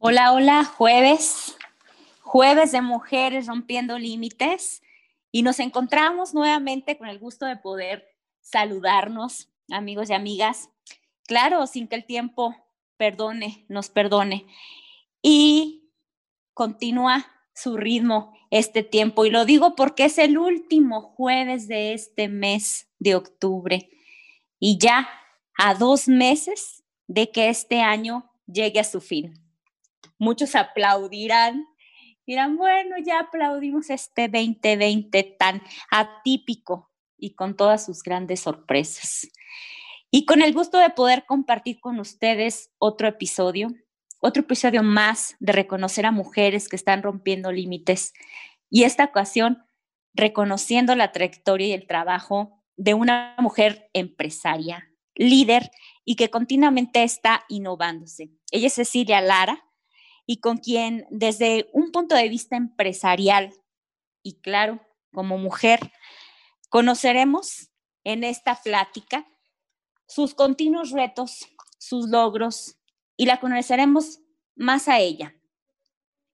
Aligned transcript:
Hola, 0.00 0.32
hola, 0.32 0.64
jueves, 0.64 1.56
jueves 2.20 2.70
de 2.70 2.80
mujeres 2.82 3.48
rompiendo 3.48 3.98
límites 3.98 4.80
y 5.32 5.42
nos 5.42 5.58
encontramos 5.58 6.34
nuevamente 6.34 6.96
con 6.96 7.08
el 7.08 7.18
gusto 7.18 7.46
de 7.46 7.56
poder 7.56 8.06
saludarnos, 8.40 9.48
amigos 9.68 10.08
y 10.08 10.12
amigas. 10.12 10.70
Claro, 11.26 11.66
sin 11.66 11.88
que 11.88 11.96
el 11.96 12.04
tiempo 12.04 12.54
perdone, 12.96 13.66
nos 13.68 13.88
perdone. 13.90 14.46
Y 15.20 15.90
continúa 16.54 17.26
su 17.52 17.76
ritmo 17.76 18.38
este 18.52 18.84
tiempo. 18.84 19.26
Y 19.26 19.30
lo 19.30 19.44
digo 19.46 19.74
porque 19.74 20.04
es 20.04 20.18
el 20.18 20.38
último 20.38 21.02
jueves 21.02 21.66
de 21.66 21.92
este 21.92 22.28
mes 22.28 22.86
de 23.00 23.16
octubre. 23.16 23.90
Y 24.60 24.78
ya 24.78 25.08
a 25.58 25.74
dos 25.74 26.06
meses 26.06 26.84
de 27.08 27.32
que 27.32 27.48
este 27.48 27.80
año 27.80 28.30
llegue 28.46 28.78
a 28.78 28.84
su 28.84 29.00
fin 29.00 29.47
muchos 30.18 30.54
aplaudirán, 30.54 31.66
dirán, 32.26 32.56
bueno, 32.56 32.96
ya 33.04 33.20
aplaudimos 33.20 33.90
este 33.90 34.28
2020 34.28 35.36
tan 35.38 35.62
atípico 35.90 36.90
y 37.16 37.34
con 37.34 37.56
todas 37.56 37.84
sus 37.84 38.02
grandes 38.02 38.40
sorpresas. 38.40 39.28
Y 40.10 40.24
con 40.24 40.42
el 40.42 40.54
gusto 40.54 40.78
de 40.78 40.90
poder 40.90 41.24
compartir 41.26 41.80
con 41.80 42.00
ustedes 42.00 42.70
otro 42.78 43.08
episodio, 43.08 43.68
otro 44.20 44.42
episodio 44.42 44.82
más 44.82 45.36
de 45.38 45.52
reconocer 45.52 46.06
a 46.06 46.12
mujeres 46.12 46.68
que 46.68 46.76
están 46.76 47.02
rompiendo 47.02 47.52
límites 47.52 48.14
y 48.70 48.84
esta 48.84 49.04
ocasión 49.04 49.64
reconociendo 50.14 50.94
la 50.94 51.12
trayectoria 51.12 51.68
y 51.68 51.72
el 51.72 51.86
trabajo 51.86 52.62
de 52.76 52.94
una 52.94 53.36
mujer 53.38 53.90
empresaria, 53.92 54.90
líder 55.14 55.70
y 56.04 56.16
que 56.16 56.30
continuamente 56.30 57.02
está 57.02 57.44
innovándose. 57.48 58.30
Ella 58.50 58.68
es 58.68 58.74
Cecilia 58.74 59.20
Lara, 59.20 59.67
y 60.30 60.40
con 60.40 60.58
quien 60.58 61.06
desde 61.08 61.70
un 61.72 61.90
punto 61.90 62.14
de 62.14 62.28
vista 62.28 62.54
empresarial 62.54 63.54
y 64.22 64.34
claro, 64.40 64.78
como 65.10 65.38
mujer, 65.38 65.90
conoceremos 66.68 67.70
en 68.04 68.24
esta 68.24 68.54
plática 68.56 69.26
sus 70.06 70.34
continuos 70.34 70.90
retos, 70.90 71.48
sus 71.78 72.10
logros 72.10 72.76
y 73.16 73.24
la 73.24 73.40
conoceremos 73.40 74.20
más 74.54 74.88
a 74.88 75.00
ella. 75.00 75.34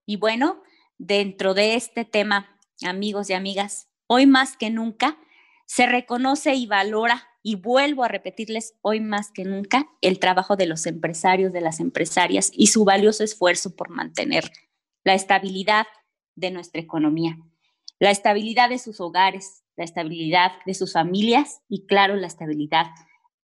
Y 0.07 0.17
bueno, 0.17 0.61
dentro 0.99 1.55
de 1.55 1.77
este 1.77 2.05
tema, 2.05 2.59
amigos 2.85 3.31
y 3.31 3.35
amigas, 3.35 3.89
hoy 4.09 4.27
más 4.27 4.57
que 4.57 4.71
nunca 4.71 5.19
se 5.67 5.87
reconoce 5.87 6.55
y 6.55 6.67
valora 6.67 7.29
y 7.47 7.57
vuelvo 7.57 8.05
a 8.05 8.09
repetirles 8.09 8.75
hoy 8.81 9.01
más 9.01 9.31
que 9.31 9.45
nunca 9.45 9.87
el 10.01 10.19
trabajo 10.19 10.57
de 10.57 10.67
los 10.67 10.87
empresarios, 10.87 11.53
de 11.53 11.61
las 11.61 11.79
empresarias 11.79 12.51
y 12.55 12.69
su 12.69 12.87
valioso 12.87 13.23
esfuerzo 13.23 13.77
por 13.77 13.91
mantener 13.91 14.51
la 15.05 15.13
estabilidad 15.13 15.87
de 16.35 16.51
nuestra 16.51 16.81
economía, 16.81 17.37
la 18.01 18.11
estabilidad 18.11 18.71
de 18.71 18.79
sus 18.79 18.99
hogares, 18.99 19.63
la 19.77 19.85
estabilidad 19.85 20.53
de 20.65 20.73
sus 20.73 20.95
familias 20.95 21.61
y 21.69 21.85
claro, 21.85 22.17
la 22.17 22.29
estabilidad 22.29 22.87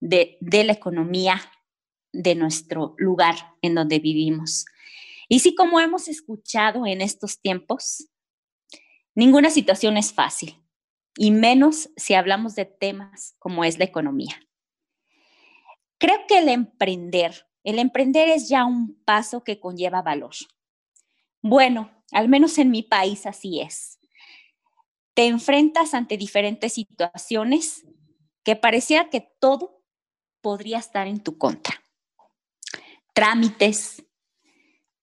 de, 0.01 0.39
la 0.41 0.73
economía 0.73 1.39
de 2.11 2.35
nuestro 2.35 2.95
lugar 2.97 3.35
en 3.61 3.75
donde 3.75 3.99
vivimos. 3.99 4.65
Y 5.29 5.41
sí, 5.41 5.55
como 5.55 5.79
hemos 5.79 6.09
escuchado 6.09 6.87
en 6.87 7.03
estos 7.03 7.39
tiempos, 7.39 8.09
ninguna 9.15 9.51
situación 9.51 9.99
es 9.99 10.15
fácil 10.15 10.57
y 11.17 11.31
menos 11.31 11.91
si 11.97 12.15
hablamos 12.15 12.55
de 12.55 12.65
temas 12.65 13.35
como 13.39 13.65
es 13.65 13.79
la 13.79 13.85
economía. 13.85 14.41
Creo 15.99 16.19
que 16.27 16.39
el 16.39 16.49
emprender, 16.49 17.47
el 17.63 17.79
emprender 17.79 18.29
es 18.29 18.49
ya 18.49 18.65
un 18.65 18.95
paso 19.05 19.45
que 19.45 19.61
conlleva 19.61 20.03
valor. 20.03 20.35
Bueno, 21.43 21.91
al 22.13 22.29
menos 22.29 22.59
en 22.59 22.71
mi 22.71 22.83
país 22.83 23.27
así 23.27 23.61
es. 23.61 23.99
Te 25.15 25.27
enfrentas 25.27 25.95
ante 25.95 26.17
diferentes 26.17 26.73
situaciones 26.73 27.85
que 28.45 28.57
pareciera 28.57 29.11
que 29.11 29.29
todo 29.41 29.83
podría 30.41 30.79
estar 30.79 31.07
en 31.07 31.23
tu 31.23 31.37
contra. 31.37 31.83
Trámites, 33.13 34.05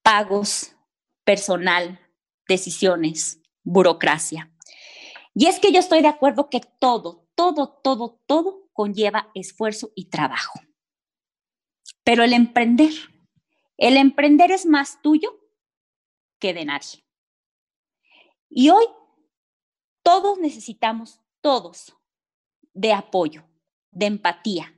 pagos, 0.01 0.75
personal, 1.23 1.99
decisiones, 2.47 3.41
burocracia. 3.63 4.51
Y 5.39 5.45
es 5.45 5.59
que 5.59 5.71
yo 5.71 5.79
estoy 5.79 6.01
de 6.01 6.07
acuerdo 6.07 6.49
que 6.49 6.61
todo, 6.79 7.29
todo, 7.35 7.79
todo, 7.83 8.19
todo 8.25 8.71
conlleva 8.73 9.29
esfuerzo 9.35 9.91
y 9.93 10.09
trabajo. 10.09 10.59
Pero 12.03 12.23
el 12.23 12.33
emprender, 12.33 12.91
el 13.77 13.97
emprender 13.97 14.49
es 14.49 14.65
más 14.65 14.99
tuyo 15.03 15.39
que 16.39 16.55
de 16.55 16.65
nadie. 16.65 17.05
Y 18.49 18.71
hoy 18.71 18.85
todos 20.01 20.39
necesitamos, 20.39 21.21
todos, 21.41 21.95
de 22.73 22.93
apoyo, 22.93 23.47
de 23.91 24.07
empatía, 24.07 24.73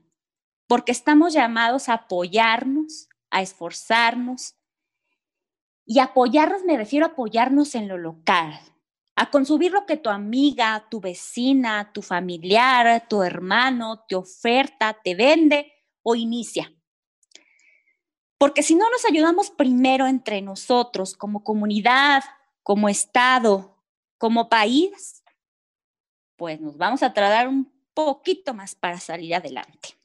porque 0.66 0.92
estamos 0.92 1.32
llamados 1.32 1.88
a 1.88 1.94
apoyarnos, 1.94 3.08
a 3.30 3.40
esforzarnos. 3.40 4.56
Y 5.86 6.00
apoyarnos, 6.00 6.64
me 6.64 6.76
refiero 6.76 7.06
a 7.06 7.10
apoyarnos 7.10 7.74
en 7.74 7.88
lo 7.88 7.96
local, 7.96 8.60
a 9.20 9.30
consumir 9.30 9.70
lo 9.70 9.84
que 9.84 9.98
tu 9.98 10.08
amiga, 10.08 10.86
tu 10.90 10.98
vecina, 10.98 11.92
tu 11.92 12.00
familiar, 12.00 13.06
tu 13.06 13.22
hermano 13.22 14.02
te 14.08 14.14
oferta, 14.14 14.96
te 15.04 15.14
vende 15.14 15.70
o 16.02 16.14
inicia. 16.14 16.72
Porque 18.38 18.62
si 18.62 18.74
no 18.74 18.88
nos 18.88 19.04
ayudamos 19.04 19.50
primero 19.50 20.06
entre 20.06 20.40
nosotros, 20.40 21.14
como 21.14 21.44
comunidad, 21.44 22.24
como 22.62 22.88
Estado, 22.88 23.76
como 24.16 24.48
país, 24.48 25.22
pues 26.36 26.58
nos 26.58 26.78
vamos 26.78 27.02
a 27.02 27.12
tardar 27.12 27.46
un 27.46 27.70
poquito 27.92 28.54
más 28.54 28.74
para 28.74 28.98
salir 28.98 29.34
adelante. 29.34 29.98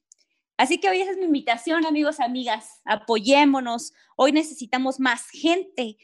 Así 0.58 0.78
que 0.78 0.90
hoy 0.90 1.00
esa 1.00 1.12
es 1.12 1.18
mi 1.18 1.24
invitación, 1.24 1.86
amigos, 1.86 2.20
amigas, 2.20 2.82
apoyémonos. 2.84 3.94
Hoy 4.18 4.34
necesitamos 4.34 5.00
más 5.00 5.30
gente 5.30 5.96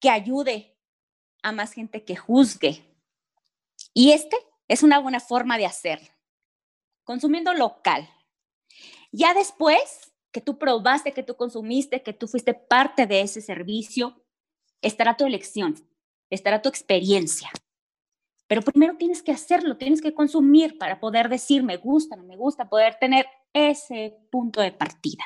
que 0.00 0.10
ayude 0.10 0.76
a 1.42 1.52
más 1.52 1.72
gente 1.72 2.04
que 2.04 2.16
juzgue. 2.16 2.84
Y 3.94 4.12
este 4.12 4.36
es 4.68 4.82
una 4.82 4.98
buena 4.98 5.20
forma 5.20 5.58
de 5.58 5.66
hacerlo, 5.66 6.08
consumiendo 7.04 7.52
local. 7.54 8.08
Ya 9.12 9.34
después 9.34 10.12
que 10.30 10.40
tú 10.40 10.58
probaste, 10.58 11.12
que 11.12 11.22
tú 11.22 11.36
consumiste, 11.36 12.02
que 12.02 12.12
tú 12.12 12.28
fuiste 12.28 12.54
parte 12.54 13.06
de 13.06 13.22
ese 13.22 13.40
servicio, 13.40 14.22
estará 14.80 15.16
tu 15.16 15.26
elección, 15.26 15.74
estará 16.30 16.62
tu 16.62 16.68
experiencia. 16.68 17.50
Pero 18.46 18.62
primero 18.62 18.96
tienes 18.96 19.22
que 19.22 19.32
hacerlo, 19.32 19.76
tienes 19.76 20.00
que 20.00 20.14
consumir 20.14 20.78
para 20.78 20.98
poder 21.00 21.28
decir 21.28 21.62
me 21.62 21.76
gusta, 21.76 22.16
no 22.16 22.24
me 22.24 22.36
gusta, 22.36 22.68
poder 22.68 22.96
tener 22.98 23.26
ese 23.52 24.16
punto 24.30 24.60
de 24.60 24.72
partida. 24.72 25.24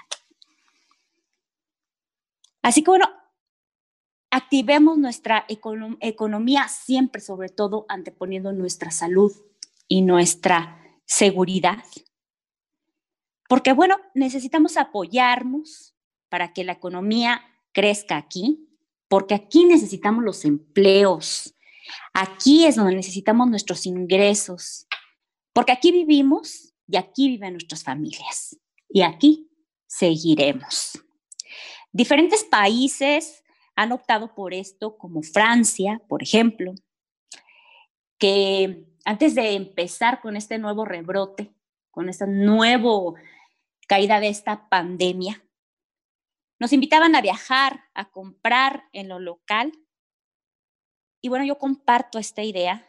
Así 2.63 2.83
que 2.83 2.91
bueno, 2.91 3.07
activemos 4.35 4.99
nuestra 4.99 5.47
economía 5.49 6.67
siempre, 6.67 7.21
sobre 7.21 7.51
todo 7.51 7.87
anteponiendo 7.89 8.53
nuestra 8.53 8.91
salud 8.91 9.33
y 9.87 10.03
nuestra 10.03 10.85
seguridad. 11.05 11.85
Porque 13.49 13.73
bueno, 13.73 13.97
necesitamos 14.13 14.77
apoyarnos 14.77 15.95
para 16.29 16.53
que 16.53 16.65
la 16.65 16.73
economía 16.73 17.43
crezca 17.71 18.17
aquí, 18.17 18.69
porque 19.07 19.35
aquí 19.35 19.67
necesitamos 19.67 20.25
los 20.25 20.45
empleos, 20.45 21.55
aquí 22.13 22.67
es 22.67 22.75
donde 22.75 22.97
necesitamos 22.97 23.49
nuestros 23.49 23.87
ingresos, 23.87 24.89
porque 25.53 25.71
aquí 25.71 25.93
vivimos 25.93 26.75
y 26.89 26.97
aquí 26.97 27.29
viven 27.29 27.53
nuestras 27.53 27.85
familias 27.85 28.59
y 28.89 29.03
aquí 29.03 29.49
seguiremos. 29.87 30.99
Diferentes 31.93 32.43
países 32.43 33.44
han 33.77 33.93
optado 33.93 34.35
por 34.35 34.55
esto, 34.55 34.97
como 34.97 35.23
Francia, 35.23 36.01
por 36.09 36.23
ejemplo, 36.23 36.75
que 38.19 38.87
antes 39.05 39.35
de 39.35 39.55
empezar 39.55 40.21
con 40.21 40.37
este 40.37 40.59
nuevo 40.59 40.85
rebrote, 40.85 41.55
con 41.91 42.09
esta 42.09 42.27
nueva 42.27 43.15
caída 43.87 44.21
de 44.21 44.29
esta 44.29 44.69
pandemia, 44.69 45.43
nos 46.59 46.73
invitaban 46.73 47.15
a 47.15 47.21
viajar, 47.21 47.85
a 47.95 48.11
comprar 48.11 48.85
en 48.93 49.09
lo 49.09 49.19
local. 49.19 49.73
Y 51.21 51.29
bueno, 51.29 51.45
yo 51.45 51.59
comparto 51.59 52.19
esta 52.19 52.43
idea, 52.43 52.89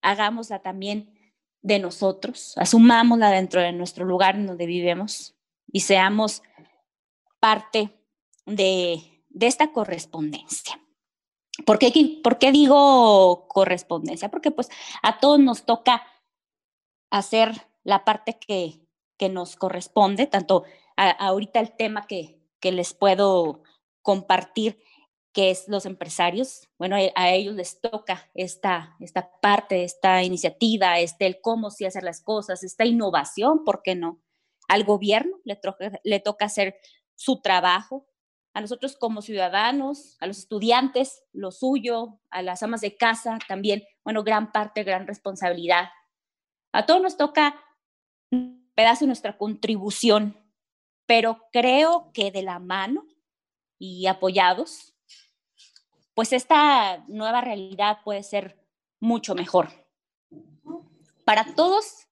hagámosla 0.00 0.60
también 0.60 1.14
de 1.60 1.78
nosotros, 1.78 2.56
asumámosla 2.56 3.30
dentro 3.30 3.60
de 3.60 3.72
nuestro 3.72 4.04
lugar 4.04 4.36
en 4.36 4.46
donde 4.46 4.66
vivimos 4.66 5.36
y 5.70 5.80
seamos 5.80 6.42
parte 7.40 7.90
de 8.46 9.17
de 9.38 9.46
esta 9.46 9.70
correspondencia. 9.72 10.80
¿Por 11.64 11.78
qué, 11.78 12.20
¿Por 12.24 12.38
qué, 12.38 12.50
digo 12.50 13.46
correspondencia? 13.46 14.30
Porque 14.30 14.50
pues 14.50 14.68
a 15.00 15.20
todos 15.20 15.38
nos 15.38 15.64
toca 15.64 16.02
hacer 17.10 17.52
la 17.84 18.04
parte 18.04 18.36
que, 18.38 18.80
que 19.16 19.28
nos 19.28 19.54
corresponde, 19.54 20.26
tanto 20.26 20.64
ahorita 20.96 21.60
el 21.60 21.76
tema 21.76 22.08
que, 22.08 22.40
que 22.60 22.72
les 22.72 22.94
puedo 22.94 23.62
compartir 24.02 24.82
que 25.32 25.50
es 25.50 25.68
los 25.68 25.86
empresarios. 25.86 26.68
Bueno, 26.76 26.96
a 27.14 27.30
ellos 27.30 27.54
les 27.54 27.80
toca 27.80 28.28
esta, 28.34 28.96
esta 28.98 29.30
parte, 29.40 29.84
esta 29.84 30.24
iniciativa, 30.24 30.98
este, 30.98 31.26
el 31.26 31.40
cómo 31.40 31.70
sí 31.70 31.84
hacer 31.84 32.02
las 32.02 32.20
cosas, 32.22 32.64
esta 32.64 32.84
innovación, 32.84 33.62
¿por 33.64 33.82
qué 33.82 33.94
no? 33.94 34.20
Al 34.66 34.82
gobierno 34.82 35.38
le, 35.44 35.60
le 36.02 36.18
toca 36.18 36.46
hacer 36.46 36.80
su 37.14 37.40
trabajo, 37.40 38.07
a 38.58 38.60
nosotros 38.60 38.96
como 38.96 39.22
ciudadanos, 39.22 40.16
a 40.18 40.26
los 40.26 40.38
estudiantes, 40.38 41.22
lo 41.32 41.52
suyo, 41.52 42.18
a 42.28 42.42
las 42.42 42.60
amas 42.64 42.80
de 42.80 42.96
casa 42.96 43.38
también, 43.46 43.84
bueno, 44.02 44.24
gran 44.24 44.50
parte, 44.50 44.82
gran 44.82 45.06
responsabilidad. 45.06 45.90
A 46.72 46.84
todos 46.84 47.00
nos 47.00 47.16
toca 47.16 47.54
un 48.32 48.68
pedazo 48.74 49.04
de 49.04 49.06
nuestra 49.06 49.38
contribución, 49.38 50.36
pero 51.06 51.38
creo 51.52 52.10
que 52.12 52.32
de 52.32 52.42
la 52.42 52.58
mano 52.58 53.06
y 53.78 54.08
apoyados, 54.08 54.92
pues 56.14 56.32
esta 56.32 57.04
nueva 57.06 57.40
realidad 57.40 57.98
puede 58.02 58.24
ser 58.24 58.60
mucho 58.98 59.36
mejor. 59.36 59.68
Para 61.24 61.54
todos 61.54 62.08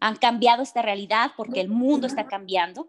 han 0.00 0.16
cambiado 0.16 0.62
esta 0.62 0.80
realidad 0.80 1.32
porque 1.36 1.60
el 1.60 1.68
mundo 1.68 2.06
está 2.06 2.26
cambiando 2.26 2.88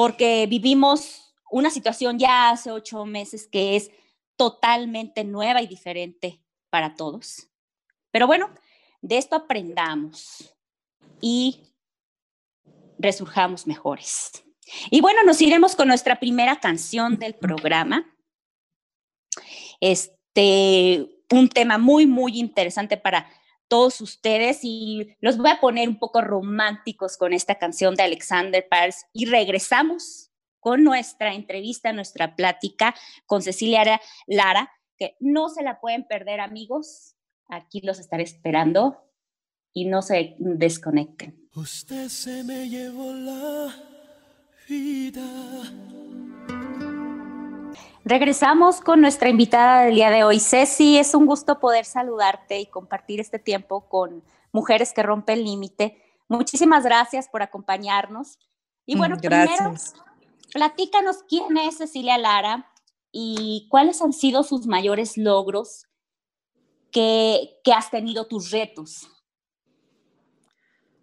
porque 0.00 0.46
vivimos 0.46 1.34
una 1.50 1.68
situación 1.68 2.18
ya 2.18 2.48
hace 2.48 2.70
ocho 2.70 3.04
meses 3.04 3.46
que 3.46 3.76
es 3.76 3.90
totalmente 4.34 5.24
nueva 5.24 5.60
y 5.60 5.66
diferente 5.66 6.40
para 6.70 6.94
todos. 6.94 7.50
Pero 8.10 8.26
bueno, 8.26 8.48
de 9.02 9.18
esto 9.18 9.36
aprendamos 9.36 10.56
y 11.20 11.60
resurjamos 12.98 13.66
mejores. 13.66 14.42
Y 14.90 15.02
bueno, 15.02 15.22
nos 15.22 15.42
iremos 15.42 15.76
con 15.76 15.88
nuestra 15.88 16.18
primera 16.18 16.58
canción 16.58 17.18
del 17.18 17.34
programa. 17.34 18.10
Este, 19.80 21.10
un 21.30 21.50
tema 21.50 21.76
muy, 21.76 22.06
muy 22.06 22.38
interesante 22.38 22.96
para 22.96 23.30
todos 23.70 24.00
ustedes 24.00 24.60
y 24.64 25.16
los 25.20 25.38
voy 25.38 25.48
a 25.48 25.60
poner 25.60 25.88
un 25.88 25.98
poco 25.98 26.20
románticos 26.20 27.16
con 27.16 27.32
esta 27.32 27.54
canción 27.54 27.94
de 27.94 28.02
Alexander 28.02 28.66
Pars 28.68 29.06
y 29.12 29.26
regresamos 29.26 30.32
con 30.58 30.82
nuestra 30.82 31.32
entrevista, 31.34 31.92
nuestra 31.92 32.34
plática 32.34 32.94
con 33.26 33.42
Cecilia 33.42 34.00
Lara, 34.26 34.70
que 34.98 35.16
no 35.20 35.48
se 35.48 35.62
la 35.62 35.80
pueden 35.80 36.04
perder 36.04 36.40
amigos, 36.40 37.14
aquí 37.48 37.80
los 37.80 38.00
estaré 38.00 38.24
esperando 38.24 39.08
y 39.72 39.86
no 39.86 40.02
se 40.02 40.34
desconecten. 40.38 41.48
Usted 41.54 42.08
se 42.08 42.42
me 42.42 42.68
llevó 42.68 43.12
la 43.12 43.72
vida. 44.68 45.22
Regresamos 48.10 48.80
con 48.80 49.00
nuestra 49.00 49.28
invitada 49.28 49.84
del 49.84 49.94
día 49.94 50.10
de 50.10 50.24
hoy, 50.24 50.40
Ceci. 50.40 50.98
Es 50.98 51.14
un 51.14 51.26
gusto 51.26 51.60
poder 51.60 51.84
saludarte 51.84 52.58
y 52.58 52.66
compartir 52.66 53.20
este 53.20 53.38
tiempo 53.38 53.88
con 53.88 54.24
Mujeres 54.50 54.92
que 54.92 55.04
Rompen 55.04 55.38
el 55.38 55.44
Límite. 55.44 56.02
Muchísimas 56.26 56.82
gracias 56.82 57.28
por 57.28 57.40
acompañarnos. 57.40 58.40
Y 58.84 58.96
bueno, 58.96 59.14
mm, 59.14 59.20
primero, 59.20 59.74
platícanos 60.52 61.18
quién 61.28 61.56
es 61.56 61.76
Cecilia 61.76 62.18
Lara 62.18 62.68
y 63.12 63.68
cuáles 63.70 64.02
han 64.02 64.12
sido 64.12 64.42
sus 64.42 64.66
mayores 64.66 65.16
logros 65.16 65.86
que, 66.90 67.60
has 67.72 67.92
tenido 67.92 68.26
tus 68.26 68.50
retos. 68.50 69.06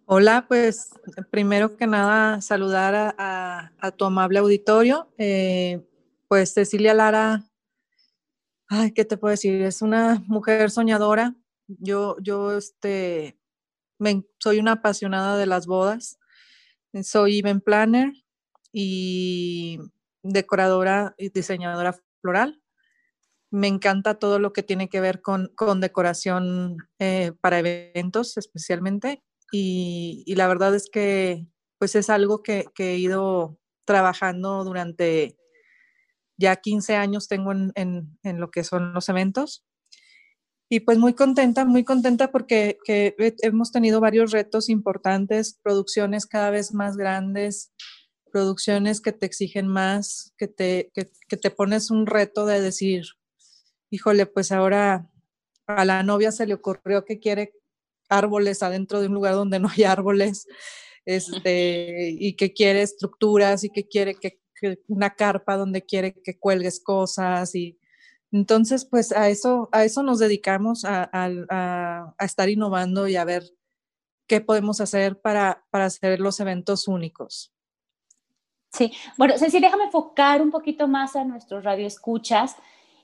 Hola, 0.04 0.44
pues 0.46 0.90
primero 1.30 1.74
que 1.74 1.86
nada 1.86 2.42
saludar 2.42 3.14
a, 3.16 3.92
tu 3.96 4.04
amable 4.04 4.40
auditorio. 4.40 5.08
Eh, 5.16 5.88
pues 6.28 6.52
Cecilia 6.52 6.92
Lara, 6.92 7.42
ay, 8.68 8.92
¿qué 8.92 9.04
te 9.04 9.16
puedo 9.16 9.30
decir? 9.30 9.62
Es 9.62 9.82
una 9.82 10.22
mujer 10.26 10.70
soñadora. 10.70 11.34
Yo, 11.66 12.16
yo, 12.20 12.56
este, 12.56 13.38
soy 14.38 14.58
una 14.58 14.72
apasionada 14.72 15.38
de 15.38 15.46
las 15.46 15.66
bodas. 15.66 16.18
Soy 17.02 17.38
event 17.38 17.64
planner 17.64 18.12
y 18.72 19.78
decoradora 20.22 21.14
y 21.16 21.30
diseñadora 21.30 21.98
floral. 22.20 22.62
Me 23.50 23.66
encanta 23.66 24.18
todo 24.18 24.38
lo 24.38 24.52
que 24.52 24.62
tiene 24.62 24.90
que 24.90 25.00
ver 25.00 25.22
con, 25.22 25.50
decoración 25.80 26.76
eh, 26.98 27.32
para 27.40 27.60
eventos 27.60 28.36
especialmente. 28.36 29.22
Y, 29.50 30.24
la 30.36 30.46
verdad 30.46 30.74
es 30.74 30.90
que 30.90 31.46
pues 31.78 31.94
es 31.94 32.10
algo 32.10 32.42
que 32.42 32.66
he 32.76 32.96
ido 32.96 33.58
trabajando 33.86 34.64
durante 34.64 35.38
ya 36.38 36.56
15 36.56 36.96
años 36.96 37.28
tengo 37.28 37.52
en, 37.52 38.18
lo 38.22 38.50
que 38.50 38.64
son 38.64 38.94
los 38.94 39.08
eventos. 39.08 39.64
Y 40.70 40.80
pues 40.80 40.98
muy 40.98 41.14
contenta, 41.14 41.64
muy 41.64 41.84
contenta 41.84 42.30
porque 42.30 42.78
hemos 43.42 43.72
tenido 43.72 44.00
varios 44.00 44.32
retos 44.32 44.68
importantes, 44.68 45.58
producciones 45.62 46.26
cada 46.26 46.50
vez 46.50 46.74
más 46.74 46.96
grandes, 46.96 47.72
producciones 48.30 49.00
que 49.00 49.12
te 49.12 49.26
exigen 49.26 49.66
más, 49.66 50.34
que 50.36 50.46
te, 50.46 50.90
que 50.94 51.36
te 51.36 51.50
pones 51.50 51.90
un 51.90 52.06
reto 52.06 52.44
de 52.44 52.60
decir, 52.60 53.04
híjole, 53.90 54.26
pues 54.26 54.52
ahora 54.52 55.10
a 55.66 55.84
la 55.84 56.02
novia 56.02 56.32
se 56.32 56.46
le 56.46 56.54
ocurrió 56.54 57.04
que 57.04 57.18
quiere 57.18 57.52
árboles 58.08 58.62
adentro 58.62 59.00
de 59.00 59.06
un 59.06 59.14
lugar 59.14 59.34
donde 59.34 59.60
no 59.60 59.68
hay 59.74 59.84
árboles, 59.84 60.46
este, 61.04 62.10
y 62.18 62.36
que 62.36 62.52
quiere 62.52 62.82
estructuras 62.82 63.64
y 63.64 63.70
que 63.70 63.88
quiere 63.88 64.14
que 64.14 64.40
una 64.86 65.14
carpa 65.14 65.56
donde 65.56 65.84
quiere 65.84 66.14
que 66.22 66.38
cuelgues 66.38 66.80
cosas 66.80 67.54
y 67.54 67.78
entonces 68.32 68.84
pues 68.84 69.12
a 69.12 69.28
eso, 69.28 69.68
a 69.72 69.84
eso 69.84 70.02
nos 70.02 70.18
dedicamos, 70.18 70.84
a, 70.84 72.14
estar 72.20 72.48
innovando 72.48 73.08
y 73.08 73.16
a 73.16 73.24
ver 73.24 73.42
qué 74.26 74.40
podemos 74.40 74.80
hacer 74.80 75.20
para, 75.20 75.64
para 75.70 75.86
hacer 75.86 76.20
los 76.20 76.38
eventos 76.40 76.88
únicos. 76.88 77.52
Sí, 78.72 78.92
bueno, 79.16 79.38
Ceci, 79.38 79.60
déjame 79.60 79.84
enfocar 79.84 80.42
un 80.42 80.50
poquito 80.50 80.88
más 80.88 81.16
a 81.16 81.24
nuestros 81.24 81.64
radioescuchas 81.64 82.56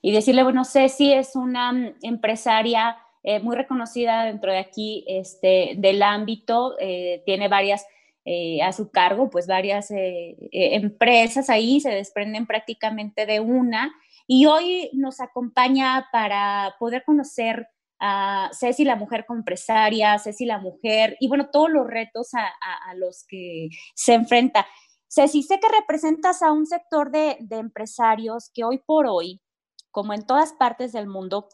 y 0.02 0.12
decirle, 0.12 0.42
bueno, 0.42 0.64
Ceci 0.64 1.14
es 1.14 1.34
una 1.34 1.94
empresaria 2.02 2.98
eh, 3.22 3.40
muy 3.40 3.56
reconocida 3.56 4.24
dentro 4.24 4.52
de 4.52 4.58
aquí 4.58 5.02
este, 5.08 5.76
del 5.78 6.02
ámbito, 6.02 6.76
eh, 6.78 7.22
tiene 7.24 7.48
varias 7.48 7.86
eh, 8.26 8.62
a 8.62 8.72
su 8.72 8.90
cargo, 8.90 9.28
pues 9.28 9.46
varias 9.46 9.90
eh, 9.90 10.36
eh, 10.50 10.76
empresas 10.76 11.50
ahí 11.50 11.80
se 11.80 11.90
desprenden 11.90 12.46
prácticamente 12.46 13.26
de 13.26 13.40
una. 13.40 13.94
Y 14.26 14.46
hoy 14.46 14.88
nos 14.94 15.20
acompaña 15.20 16.08
para 16.10 16.74
poder 16.78 17.04
conocer 17.04 17.68
a 18.00 18.48
Ceci, 18.58 18.84
la 18.84 18.96
mujer 18.96 19.26
empresaria, 19.28 20.18
Ceci, 20.18 20.46
la 20.46 20.58
mujer, 20.58 21.18
y 21.20 21.28
bueno, 21.28 21.50
todos 21.50 21.70
los 21.70 21.86
retos 21.86 22.30
a, 22.32 22.94
los 22.94 23.24
que 23.28 23.68
se 23.94 24.14
enfrenta. 24.14 24.66
Ceci, 25.06 25.42
sé 25.42 25.60
que 25.60 25.68
representas 25.68 26.42
a 26.42 26.50
un 26.50 26.66
sector 26.66 27.10
de, 27.10 27.36
de 27.40 27.56
empresarios 27.56 28.50
que 28.54 28.64
hoy 28.64 28.78
por 28.78 29.06
hoy, 29.06 29.42
como 29.90 30.14
en 30.14 30.26
todas 30.26 30.54
partes 30.54 30.92
del 30.92 31.06
mundo, 31.06 31.48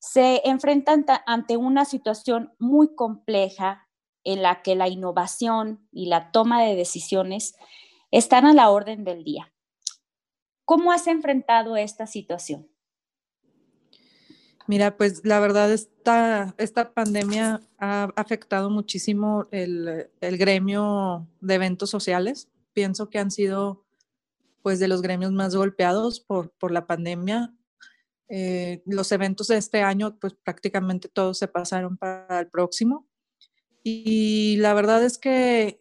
se 0.00 0.40
enfrentan 0.48 1.04
ante 1.26 1.58
una 1.58 1.84
situación 1.84 2.54
muy 2.58 2.94
compleja 2.94 3.83
en 4.24 4.42
la 4.42 4.62
que 4.62 4.74
la 4.74 4.88
innovación 4.88 5.86
y 5.92 6.06
la 6.06 6.32
toma 6.32 6.62
de 6.62 6.74
decisiones 6.74 7.54
están 8.10 8.46
a 8.46 8.54
la 8.54 8.70
orden 8.70 9.04
del 9.04 9.24
día. 9.24 9.52
¿Cómo 10.64 10.92
has 10.92 11.06
enfrentado 11.06 11.76
esta 11.76 12.06
situación? 12.06 12.68
Mira, 14.66 14.96
pues 14.96 15.24
la 15.24 15.40
verdad 15.40 15.70
esta, 15.72 16.54
esta 16.56 16.94
pandemia 16.94 17.60
ha 17.78 18.04
afectado 18.16 18.70
muchísimo 18.70 19.46
el, 19.50 20.08
gremio 20.20 21.28
de 21.40 21.54
eventos 21.54 21.90
sociales. 21.90 22.48
Pienso 22.72 23.10
que 23.10 23.18
han 23.18 23.30
sido 23.30 23.84
pues 24.62 24.80
de 24.80 24.88
los 24.88 25.02
gremios 25.02 25.32
más 25.32 25.54
golpeados 25.54 26.20
por, 26.20 26.50
por 26.52 26.70
la 26.70 26.86
pandemia. 26.86 27.52
Eh, 28.28 28.82
los 28.86 29.12
eventos 29.12 29.48
de 29.48 29.58
este 29.58 29.82
año 29.82 30.16
pues 30.18 30.32
prácticamente 30.32 31.08
todos 31.08 31.36
se 31.36 31.46
pasaron 31.46 31.98
para 31.98 32.40
el 32.40 32.48
próximo. 32.48 33.06
Y 33.84 34.56
la 34.56 34.72
verdad 34.72 35.04
es 35.04 35.18
que, 35.18 35.80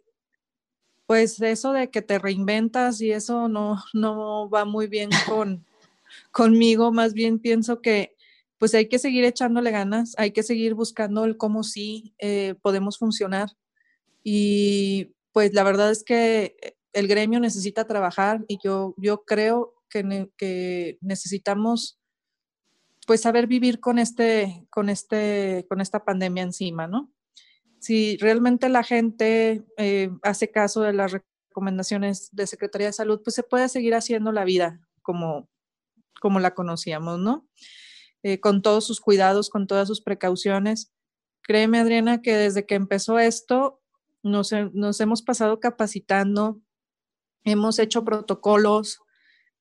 pues 1.07 1.41
eso 1.41 1.71
de 1.71 1.89
que 1.89 2.01
te 2.01 2.19
reinventas 2.19 2.99
y 3.01 3.11
eso 3.11 3.47
no, 3.47 3.81
no 3.93 4.49
va 4.49 4.65
muy 4.65 4.87
bien 4.87 5.09
con, 5.27 5.65
conmigo, 6.31 6.91
más 6.91 7.13
bien 7.13 7.39
pienso 7.39 7.81
que 7.81 8.15
pues 8.57 8.73
hay 8.75 8.87
que 8.87 8.99
seguir 8.99 9.25
echándole 9.25 9.71
ganas, 9.71 10.15
hay 10.17 10.31
que 10.31 10.43
seguir 10.43 10.73
buscando 10.73 11.25
el 11.25 11.37
cómo 11.37 11.63
sí 11.63 12.13
eh, 12.19 12.55
podemos 12.61 12.97
funcionar. 12.97 13.49
Y 14.23 15.13
pues 15.33 15.53
la 15.53 15.63
verdad 15.63 15.91
es 15.91 16.03
que 16.03 16.77
el 16.93 17.07
gremio 17.07 17.39
necesita 17.39 17.85
trabajar 17.85 18.45
y 18.47 18.59
yo, 18.63 18.93
yo 18.97 19.25
creo 19.25 19.73
que, 19.89 20.29
que 20.37 20.97
necesitamos 21.01 21.99
pues 23.05 23.21
saber 23.21 23.47
vivir 23.47 23.79
con 23.79 23.99
este, 23.99 24.65
con 24.69 24.89
este, 24.89 25.65
con 25.67 25.81
esta 25.81 26.05
pandemia 26.05 26.43
encima, 26.43 26.87
¿no? 26.87 27.11
Si 27.83 28.15
realmente 28.15 28.69
la 28.69 28.81
gente 28.81 29.65
eh, 29.75 30.09
hace 30.21 30.49
caso 30.49 30.81
de 30.81 30.93
las 30.93 31.11
recomendaciones 31.49 32.29
de 32.31 32.47
Secretaría 32.47 32.87
de 32.87 32.93
Salud, 32.93 33.19
pues 33.21 33.35
se 33.35 33.43
puede 33.43 33.67
seguir 33.67 33.93
haciendo 33.93 34.31
la 34.31 34.45
vida 34.45 34.79
como, 35.01 35.49
como 36.21 36.39
la 36.39 36.53
conocíamos, 36.55 37.19
¿no? 37.19 37.45
Eh, 38.23 38.39
con 38.39 38.61
todos 38.61 38.87
sus 38.87 39.01
cuidados, 39.01 39.49
con 39.49 39.67
todas 39.67 39.89
sus 39.89 39.99
precauciones. 39.99 40.93
Créeme, 41.41 41.77
Adriana, 41.77 42.21
que 42.21 42.37
desde 42.37 42.65
que 42.65 42.75
empezó 42.75 43.19
esto, 43.19 43.81
nos, 44.23 44.53
hemos 44.53 45.21
pasado 45.21 45.59
capacitando, 45.59 46.61
hemos 47.43 47.79
hecho 47.79 48.05
protocolos, 48.05 49.01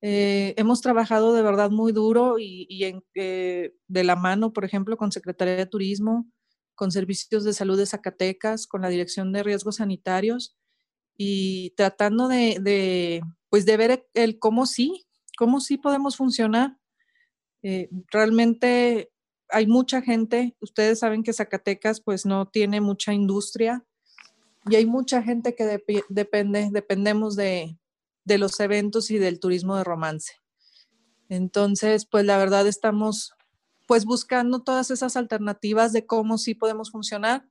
eh, 0.00 0.55
hemos 0.57 0.81
trabajado 0.81 1.35
de 1.35 1.43
verdad 1.43 1.71
muy 1.71 1.91
duro 1.91 2.37
y, 2.38 2.85
en, 2.85 3.02
eh, 3.17 3.75
de 3.88 4.05
la 4.05 4.14
mano, 4.14 4.52
por 4.52 4.64
ejemplo, 4.64 4.97
con 4.97 5.11
Secretaría 5.11 5.57
de 5.57 5.67
Turismo, 5.67 6.31
con 6.75 6.93
Servicios 6.93 7.45
de 7.45 7.52
Salud 7.52 7.79
de 7.79 7.87
Zacatecas, 7.87 8.67
con 8.67 8.83
la 8.83 8.88
Dirección 8.88 9.33
de 9.33 9.43
Riesgos 9.43 9.76
Sanitarios 9.76 10.57
y 11.17 11.71
tratando 11.76 12.29
de, 12.29 13.23
pues 13.49 13.67
de 13.67 13.76
ver 13.76 14.09
el 14.14 14.38
cómo 14.38 14.67
sí, 14.67 15.05
cómo 15.37 15.61
sí 15.61 15.79
podemos 15.79 16.17
funcionar. 16.17 16.79
Eh, 17.62 17.88
realmente 18.11 19.11
hay 19.49 19.67
mucha 19.67 20.02
gente, 20.02 20.57
ustedes 20.61 20.99
saben 20.99 21.23
que 21.23 21.33
Zacatecas 21.33 22.00
pues 22.00 22.26
no 22.26 22.49
tiene 22.49 22.81
mucha 22.81 23.12
industria 23.12 23.85
y 24.71 24.76
hay 24.76 24.87
mucha 24.87 25.23
gente 25.23 25.55
que 25.55 25.83
depende, 26.09 26.69
dependemos 26.73 27.37
de, 27.37 27.76
de 28.25 28.38
los 28.38 28.59
eventos 28.61 29.11
y 29.11 29.19
del 29.19 29.41
turismo 29.41 29.76
de 29.76 29.85
romance. 29.85 30.35
Entonces, 31.29 32.07
pues 32.07 32.25
la 32.25 32.38
verdad 32.38 32.67
estamos 32.67 33.33
pues 33.87 34.05
buscando 34.05 34.62
todas 34.62 34.91
esas 34.91 35.17
alternativas 35.17 35.93
de 35.93 36.07
cómo 36.07 36.39
sí 36.39 36.55
podemos 36.55 36.91
funcionar. 36.91 37.47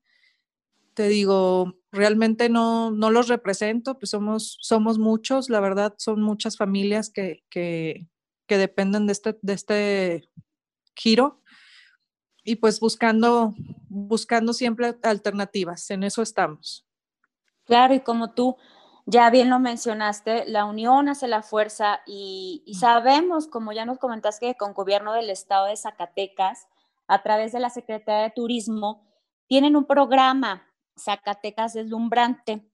Te 0.94 1.08
digo, 1.08 1.78
realmente 1.92 2.50
no, 2.50 2.92
no 2.92 3.12
los 3.12 3.28
represento, 3.28 3.98
pues 3.98 4.10
somos, 4.12 4.58
somos 4.62 4.98
muchos, 4.98 5.50
la 5.50 5.60
verdad 5.60 5.96
son 5.98 6.22
muchas 6.22 6.58
familias 6.58 7.10
que, 7.10 7.44
que, 7.50 8.08
que 8.48 8.58
dependen 8.58 9.08
de 9.08 9.14
este, 9.14 9.38
de 9.42 9.54
este 9.54 10.30
giro 10.96 11.42
y 12.44 12.56
pues 12.58 12.80
buscando, 12.80 13.54
buscando 13.88 14.54
siempre 14.54 14.96
alternativas, 15.04 15.90
en 15.92 16.04
eso 16.04 16.22
estamos. 16.22 16.86
Claro, 17.66 17.94
y 17.94 18.02
como 18.02 18.34
tú 18.34 18.58
ya 19.06 19.30
bien 19.30 19.50
lo 19.50 19.60
mencionaste, 19.60 20.46
la 20.48 20.66
unión 20.66 21.10
hace 21.10 21.28
la 21.28 21.42
fuerza 21.42 22.02
y, 22.06 22.64
sabemos, 22.80 23.48
como 23.48 23.72
ya 23.72 23.86
nos 23.86 24.00
comentaste, 24.00 24.48
que 24.48 24.56
con 24.56 24.74
gobierno 24.74 25.14
del 25.14 25.30
estado 25.30 25.68
de 25.68 25.78
Zacatecas, 25.78 26.68
a 27.08 27.22
través 27.24 27.52
de 27.52 27.60
la 27.60 27.70
Secretaría 27.70 28.24
de 28.24 28.30
Turismo, 28.32 29.04
tienen 29.48 29.76
un 29.76 29.86
programa, 29.86 30.68
Zacatecas 30.98 31.74
Deslumbrante, 31.74 32.66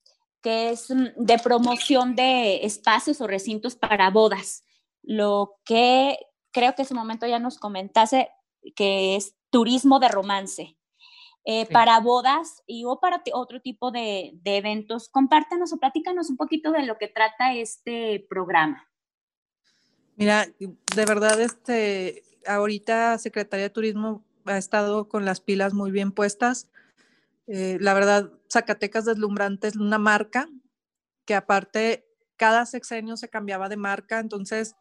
que 0.42 0.70
es 0.70 0.92
mm, 0.92 1.08
de 1.16 1.40
promoción 1.40 2.16
de 2.16 2.66
espacios 2.66 3.20
o 3.22 3.28
recintos 3.28 3.76
para 3.76 4.10
bodas. 4.12 4.64
Lo 5.02 5.56
que 5.66 6.18
creo 6.52 6.76
que 6.76 6.84
en 6.84 6.88
su 6.88 6.96
momento 6.96 7.26
ya 7.26 7.40
nos 7.40 7.58
comentase 7.58 8.30
que 8.76 9.16
es 9.16 9.36
turismo 9.50 10.00
de 10.00 10.10
romance. 10.10 10.77
Eh, 11.50 11.66
para 11.72 12.02
bodas 12.02 12.62
y 12.68 12.84
o 12.84 13.00
para 13.00 13.24
otro 13.32 13.62
tipo 13.62 13.90
de, 13.90 14.38
eventos. 14.44 15.08
Compártenos 15.08 15.72
o 15.72 15.78
platícanos 15.78 16.30
un 16.30 16.36
poquito 16.36 16.74
de 16.74 16.86
lo 16.86 16.98
que 16.98 17.08
trata 17.08 17.54
este 17.54 18.28
programa. 18.30 18.86
Mira, 20.18 20.46
de 20.60 21.06
verdad, 21.06 21.40
este, 21.40 22.24
ahorita 22.46 23.18
Secretaría 23.18 23.64
de 23.64 23.70
Turismo 23.70 24.26
ha 24.44 24.58
estado 24.58 25.08
con 25.08 25.24
las 25.24 25.40
pilas 25.40 25.74
muy 25.74 25.90
bien 25.90 26.12
puestas. 26.12 26.70
Eh, 27.48 27.78
la 27.80 27.94
verdad, 27.94 28.30
Zacatecas 28.52 29.06
Deslumbrante 29.06 29.70
es 29.70 29.78
una 29.78 30.00
marca 30.00 30.50
que 31.24 31.34
aparte 31.34 32.10
cada 32.36 32.66
sexenio 32.66 33.16
se 33.16 33.30
cambiaba 33.30 33.70
de 33.70 33.78
marca, 33.78 34.20
entonces 34.20 34.76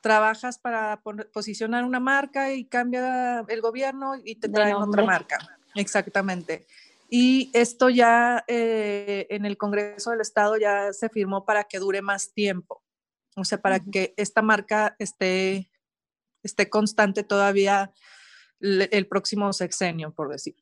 trabajas 0.00 0.58
para 0.58 1.02
posicionar 1.34 1.84
una 1.84 2.00
marca 2.00 2.54
y 2.54 2.64
cambia 2.64 3.40
el 3.46 3.60
gobierno 3.60 4.14
y 4.24 4.36
te 4.36 4.48
traen 4.48 4.76
otra 4.76 5.04
marca. 5.04 5.57
Exactamente. 5.74 6.66
Y 7.10 7.50
esto 7.54 7.88
ya 7.88 8.44
eh, 8.48 9.26
en 9.30 9.46
el 9.46 9.56
Congreso 9.56 10.10
del 10.10 10.20
Estado 10.20 10.56
ya 10.58 10.92
se 10.92 11.08
firmó 11.08 11.44
para 11.44 11.64
que 11.64 11.78
dure 11.78 12.02
más 12.02 12.32
tiempo, 12.32 12.82
o 13.34 13.44
sea, 13.44 13.62
para 13.62 13.80
que 13.80 14.12
esta 14.16 14.42
marca 14.42 14.94
esté, 14.98 15.70
esté 16.42 16.68
constante 16.68 17.22
todavía 17.22 17.92
el, 18.60 19.06
próximo 19.06 19.52
sexenio, 19.54 20.12
por 20.12 20.28
decir. 20.28 20.56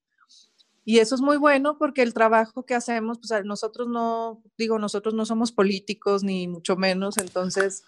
Y 0.85 1.01
eso 1.01 1.17
es 1.17 1.21
muy 1.21 1.37
bueno 1.37 1.79
porque 1.79 2.03
el 2.03 2.15
trabajo 2.15 2.65
que 2.65 2.77
hacemos, 2.77 3.19
pues 3.19 3.45
nosotros 3.45 3.89
no, 3.89 4.41
digo, 4.57 4.79
nosotros 4.79 5.15
no 5.15 5.27
somos 5.27 5.51
políticos 5.51 6.23
ni 6.23 6.47
mucho 6.47 6.77
menos, 6.77 7.19
entonces, 7.19 7.83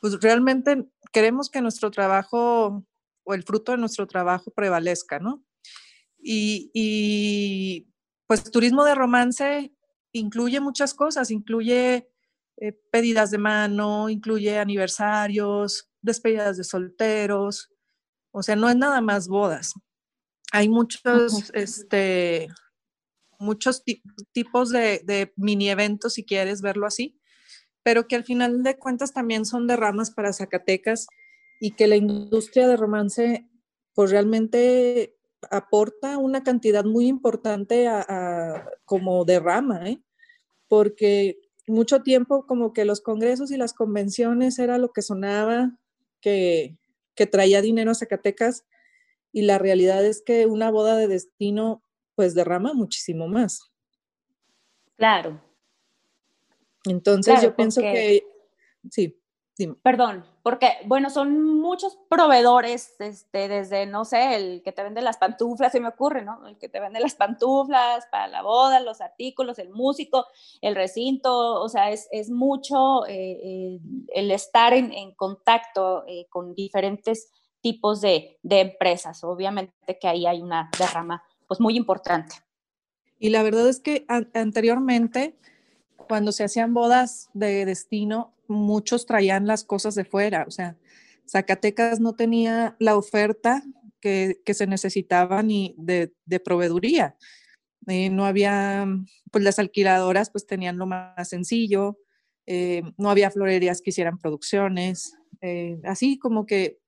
pues 0.00 0.20
realmente 0.20 0.86
queremos 1.10 1.50
que 1.50 1.62
nuestro 1.62 1.90
trabajo 1.90 2.84
o 3.24 3.34
el 3.34 3.42
fruto 3.42 3.72
de 3.72 3.78
nuestro 3.78 4.06
trabajo 4.06 4.52
prevalezca, 4.52 5.18
¿no? 5.18 5.42
Y, 6.20 7.86
pues 8.26 8.44
turismo 8.50 8.84
de 8.84 8.94
romance 8.94 9.72
incluye 10.12 10.60
muchas 10.60 10.94
cosas, 10.94 11.30
incluye 11.30 12.08
eh, 12.56 12.72
pedidas 12.90 13.30
de 13.30 13.38
mano, 13.38 14.08
incluye 14.08 14.58
aniversarios, 14.58 15.88
despedidas 16.02 16.56
de 16.56 16.64
solteros, 16.64 17.70
o 18.30 18.42
sea, 18.42 18.56
no 18.56 18.68
es 18.68 18.76
nada 18.76 19.00
más 19.00 19.28
bodas. 19.28 19.74
Hay 20.52 20.68
muchos, 20.68 21.50
este, 21.54 22.48
muchos 23.38 23.82
tipos 24.32 24.70
de, 24.70 25.00
de, 25.04 25.32
mini 25.36 25.70
eventos, 25.70 26.14
si 26.14 26.24
quieres 26.24 26.62
verlo 26.62 26.86
así, 26.86 27.20
pero 27.82 28.06
que 28.06 28.16
al 28.16 28.24
final 28.24 28.62
de 28.62 28.78
cuentas 28.78 29.12
también 29.12 29.44
son 29.44 29.66
derramas 29.66 30.10
para 30.10 30.32
Zacatecas 30.32 31.06
y 31.60 31.72
que 31.72 31.86
la 31.86 31.96
industria 31.96 32.68
de 32.68 32.76
romance, 32.76 33.48
pues 33.94 34.10
realmente 34.10 35.17
aporta 35.50 36.18
una 36.18 36.42
cantidad 36.42 36.84
muy 36.84 37.06
importante 37.06 37.88
a, 37.88 38.68
como 38.84 39.24
derrama, 39.24 39.88
¿eh? 39.88 40.02
porque 40.68 41.38
mucho 41.66 42.02
tiempo 42.02 42.46
como 42.46 42.72
que 42.72 42.84
los 42.84 43.00
congresos 43.00 43.50
y 43.50 43.56
las 43.56 43.72
convenciones 43.72 44.58
era 44.58 44.78
lo 44.78 44.92
que 44.92 45.02
sonaba, 45.02 45.78
que, 46.20 46.76
que 47.14 47.26
traía 47.26 47.62
dinero 47.62 47.90
a 47.90 47.94
Zacatecas, 47.94 48.64
y 49.32 49.42
la 49.42 49.58
realidad 49.58 50.04
es 50.04 50.22
que 50.22 50.46
una 50.46 50.70
boda 50.70 50.96
de 50.96 51.08
destino 51.08 51.82
pues 52.14 52.34
derrama 52.34 52.72
muchísimo 52.72 53.28
más. 53.28 53.70
Claro. 54.96 55.40
Entonces 56.84 57.42
yo 57.42 57.54
pienso 57.54 57.80
que, 57.80 58.24
sí. 58.90 59.16
Perdón, 59.82 60.24
porque, 60.44 60.74
bueno, 60.86 61.10
son 61.10 61.56
muchos 61.56 61.98
proveedores, 62.08 62.94
este, 63.00 63.48
desde, 63.48 63.86
no 63.86 64.04
sé, 64.04 64.36
el 64.36 64.62
que 64.62 64.70
te 64.70 64.84
vende 64.84 65.02
las 65.02 65.16
pantuflas, 65.16 65.72
se 65.72 65.80
me 65.80 65.88
ocurre, 65.88 66.24
¿no? 66.24 66.46
El 66.46 66.58
que 66.58 66.68
te 66.68 66.78
vende 66.78 67.00
las 67.00 67.16
pantuflas 67.16 68.06
para 68.10 68.28
la 68.28 68.42
boda, 68.42 68.78
los 68.78 69.00
artículos, 69.00 69.58
el 69.58 69.70
músico, 69.70 70.26
el 70.60 70.76
recinto, 70.76 71.60
o 71.60 71.68
sea, 71.68 71.90
es, 71.90 72.08
mucho 72.30 73.04
eh, 73.06 73.40
eh, 73.42 73.80
el 74.14 74.30
estar 74.30 74.74
en, 74.74 75.12
contacto 75.16 76.04
eh, 76.06 76.26
con 76.30 76.54
diferentes 76.54 77.32
tipos 77.60 78.00
de, 78.00 78.38
de 78.42 78.60
empresas. 78.60 79.24
Obviamente 79.24 79.98
que 79.98 80.06
ahí 80.06 80.26
hay 80.26 80.40
una 80.40 80.70
derrama, 80.78 81.24
pues, 81.48 81.60
muy 81.60 81.76
importante. 81.76 82.36
Y 83.18 83.30
la 83.30 83.42
verdad 83.42 83.68
es 83.68 83.80
que 83.80 84.06
anteriormente, 84.34 85.36
cuando 85.96 86.30
se 86.30 86.44
hacían 86.44 86.72
bodas 86.72 87.28
de 87.34 87.64
destino, 87.64 88.32
muchos 88.48 89.06
traían 89.06 89.46
las 89.46 89.64
cosas 89.64 89.94
de 89.94 90.04
fuera, 90.04 90.44
o 90.46 90.50
sea, 90.50 90.76
Zacatecas 91.28 92.00
no 92.00 92.14
tenía 92.14 92.74
la 92.78 92.96
oferta 92.96 93.62
que, 94.00 94.40
se 94.46 94.66
necesitaba 94.66 95.42
ni 95.42 95.74
de, 95.78 96.10
proveeduría. 96.44 97.16
Eh, 97.86 98.10
no 98.10 98.26
había, 98.26 98.86
pues 99.30 99.44
las 99.44 99.58
alquiladoras 99.58 100.30
pues 100.30 100.46
tenían 100.46 100.78
lo 100.78 100.86
más 100.86 101.28
sencillo, 101.28 101.98
eh, 102.46 102.82
no 102.96 103.10
había 103.10 103.30
florerías 103.30 103.80
que 103.82 103.90
hicieran 103.90 104.18
producciones, 104.18 105.16
eh, 105.40 105.78
así 105.84 106.18
como 106.18 106.46
que 106.46 106.78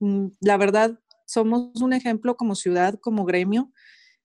mm, 0.00 0.28
la 0.40 0.56
verdad 0.56 0.98
somos 1.26 1.80
un 1.80 1.92
ejemplo 1.92 2.36
como 2.36 2.54
ciudad, 2.54 2.98
como 3.00 3.24
gremio 3.24 3.72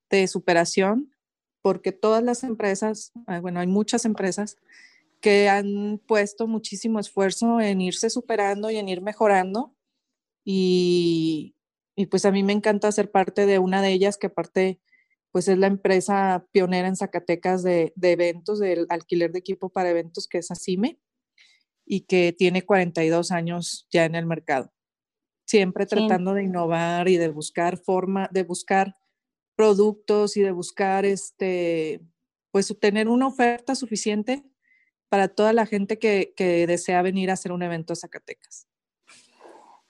de 0.09 0.27
superación, 0.27 1.13
porque 1.61 1.91
todas 1.91 2.23
las 2.23 2.43
empresas, 2.43 3.11
ah, 3.27 3.39
bueno, 3.39 3.59
hay 3.59 3.67
muchas 3.67 4.05
empresas 4.05 4.57
que 5.21 5.49
han 5.49 5.99
puesto 6.07 6.47
muchísimo 6.47 6.99
esfuerzo 6.99 7.59
en 7.59 7.81
irse 7.81 8.09
superando 8.09 8.71
y 8.71 8.77
en 8.77 8.87
ir 8.87 9.01
mejorando. 9.01 9.75
Y, 10.45 11.55
pues 12.09 12.25
a 12.25 12.31
mí 12.31 12.43
me 12.43 12.53
encanta 12.53 12.91
ser 12.91 13.11
parte 13.11 13.45
de 13.45 13.59
una 13.59 13.81
de 13.81 13.91
ellas, 13.91 14.17
que 14.17 14.27
aparte 14.27 14.79
pues 15.31 15.47
es 15.47 15.59
la 15.59 15.67
empresa 15.67 16.47
pionera 16.51 16.87
en 16.87 16.95
Zacatecas 16.95 17.61
de, 17.61 17.93
eventos, 18.01 18.59
del 18.59 18.87
alquiler 18.89 19.31
de 19.31 19.39
equipo 19.39 19.69
para 19.69 19.91
eventos, 19.91 20.27
que 20.27 20.39
es 20.39 20.49
ACIME, 20.49 20.99
y 21.85 22.01
que 22.01 22.33
tiene 22.33 22.65
42 22.65 23.31
años 23.31 23.87
ya 23.91 24.05
en 24.05 24.15
el 24.15 24.25
mercado. 24.25 24.71
Siempre 25.45 25.85
tratando 25.85 26.33
de 26.33 26.43
innovar 26.43 27.09
y 27.09 27.17
de 27.17 27.27
buscar 27.29 27.77
forma, 27.77 28.27
de 28.31 28.43
buscar 28.43 28.95
productos 29.55 30.37
y 30.37 30.41
de 30.41 30.51
buscar 30.51 31.05
este, 31.05 32.01
pues 32.51 32.75
tener 32.79 33.07
una 33.07 33.27
oferta 33.27 33.75
suficiente 33.75 34.48
para 35.09 35.27
toda 35.27 35.53
la 35.53 35.65
gente 35.65 35.99
que, 35.99 36.33
desea 36.67 37.01
venir 37.01 37.29
a 37.29 37.33
hacer 37.33 37.51
un 37.51 37.63
evento 37.63 37.93
a 37.93 37.95
Zacatecas. 37.95 38.67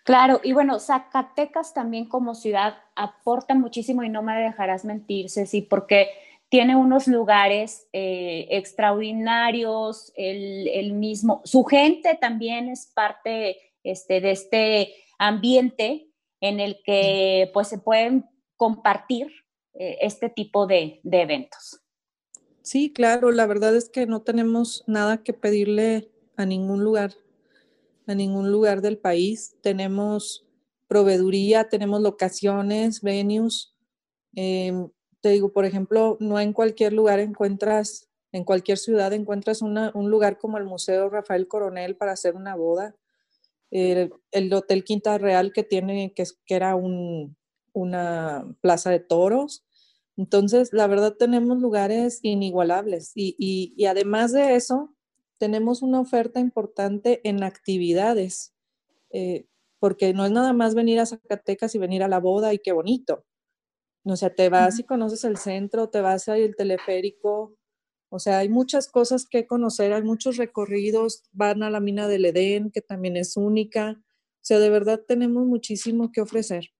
Claro, 0.05 0.39
y 0.43 0.53
bueno, 0.53 0.79
Zacatecas 0.79 1.73
también 1.73 2.05
como 2.05 2.33
ciudad 2.33 2.77
aporta 2.95 3.53
muchísimo 3.53 4.01
y 4.03 4.09
no 4.09 4.23
me 4.23 4.33
dejarás 4.39 4.85
mentir, 4.85 5.29
Ceci, 5.29 5.61
porque 5.61 6.09
tiene 6.47 6.75
unos 6.75 7.07
lugares 7.07 7.87
eh, 7.93 8.47
extraordinarios, 8.49 10.11
el, 10.15 10.93
mismo, 10.93 11.41
su 11.43 11.63
gente 11.63 12.17
también 12.19 12.69
es 12.69 12.87
parte 12.87 13.57
este, 13.83 14.19
de 14.21 14.31
este 14.31 14.95
ambiente 15.19 16.07
en 16.41 16.59
el 16.59 16.81
que 16.83 17.51
pues 17.53 17.67
se 17.67 17.77
pueden 17.77 18.25
compartir 18.55 19.27
eh, 19.75 19.99
este 20.01 20.29
tipo 20.29 20.65
de 20.65 21.01
eventos. 21.03 21.81
Sí, 22.61 22.91
claro, 22.91 23.31
la 23.31 23.47
verdad 23.47 23.75
es 23.75 23.89
que 23.89 24.05
no 24.05 24.21
tenemos 24.21 24.83
nada 24.85 25.23
que 25.23 25.33
pedirle 25.33 26.11
a 26.35 26.45
ningún 26.45 26.83
lugar, 26.83 27.13
a 28.05 28.15
ningún 28.15 28.51
lugar 28.51 28.81
del 28.81 28.97
país. 28.97 29.55
Tenemos 29.61 30.45
proveeduría, 30.87 31.69
tenemos 31.69 32.01
locaciones, 32.01 33.01
venues. 33.01 33.73
Em, 34.35 34.89
te 35.21 35.29
digo, 35.29 35.51
por 35.51 35.65
ejemplo, 35.65 36.17
no 36.19 36.39
en 36.39 36.53
cualquier 36.53 36.93
lugar 36.93 37.19
encuentras, 37.19 38.09
en 38.31 38.43
cualquier 38.43 38.77
ciudad 38.77 39.13
encuentras 39.13 39.61
un 39.61 40.09
lugar 40.09 40.37
como 40.37 40.57
el 40.57 40.65
Museo 40.65 41.09
Rafael 41.09 41.47
Coronel 41.47 41.95
para 41.95 42.11
hacer 42.13 42.35
una 42.35 42.55
boda. 42.55 42.95
el 43.71 44.53
Hotel 44.53 44.83
Quinta 44.83 45.17
Real 45.17 45.53
que 45.53 45.63
tiene, 45.63 46.13
que, 46.15 46.23
que 46.45 46.55
era 46.55 46.75
un, 46.75 47.37
una 47.73 48.45
plaza 48.61 48.89
de 48.89 48.99
toros. 48.99 49.63
Entonces, 50.19 50.73
la 50.73 50.85
verdad 50.85 51.15
tenemos 51.17 51.59
lugares 51.59 52.19
inigualables 52.23 53.13
y, 53.15 53.37
y, 53.39 53.85
además 53.85 54.33
de 54.33 54.57
eso, 54.57 54.93
tenemos 55.37 55.81
una 55.81 56.01
oferta 56.01 56.41
importante 56.41 57.21
en 57.23 57.41
actividades, 57.41 58.53
eh, 59.11 59.47
porque 59.79 60.13
no 60.13 60.25
es 60.25 60.31
nada 60.31 60.51
más 60.51 60.75
venir 60.75 60.99
a 60.99 61.05
Zacatecas 61.05 61.73
y 61.73 61.77
venir 61.77 62.03
a 62.03 62.09
la 62.09 62.19
boda 62.19 62.53
y 62.53 62.59
qué 62.59 62.73
bonito. 62.73 63.23
O 64.03 64.17
sea, 64.17 64.35
te 64.35 64.49
vas 64.49 64.77
y 64.77 64.83
conoces 64.83 65.23
el 65.23 65.37
centro, 65.37 65.87
te 65.87 66.01
vas 66.01 66.27
al 66.27 66.53
teleférico, 66.53 67.55
o 68.09 68.19
sea, 68.19 68.39
hay 68.39 68.49
muchas 68.49 68.89
cosas 68.89 69.25
que 69.25 69.47
conocer, 69.47 69.93
hay 69.93 70.03
muchos 70.03 70.35
recorridos, 70.35 71.23
van 71.31 71.63
a 71.63 71.69
la 71.69 71.79
mina 71.79 72.09
del 72.09 72.25
Edén, 72.25 72.71
que 72.71 72.81
también 72.81 73.15
es 73.15 73.37
única. 73.37 73.91
O 73.91 74.41
sea, 74.41 74.59
de 74.59 74.69
verdad 74.69 74.99
tenemos 75.07 75.45
muchísimo 75.45 76.11
que 76.11 76.19
ofrecer. 76.19 76.71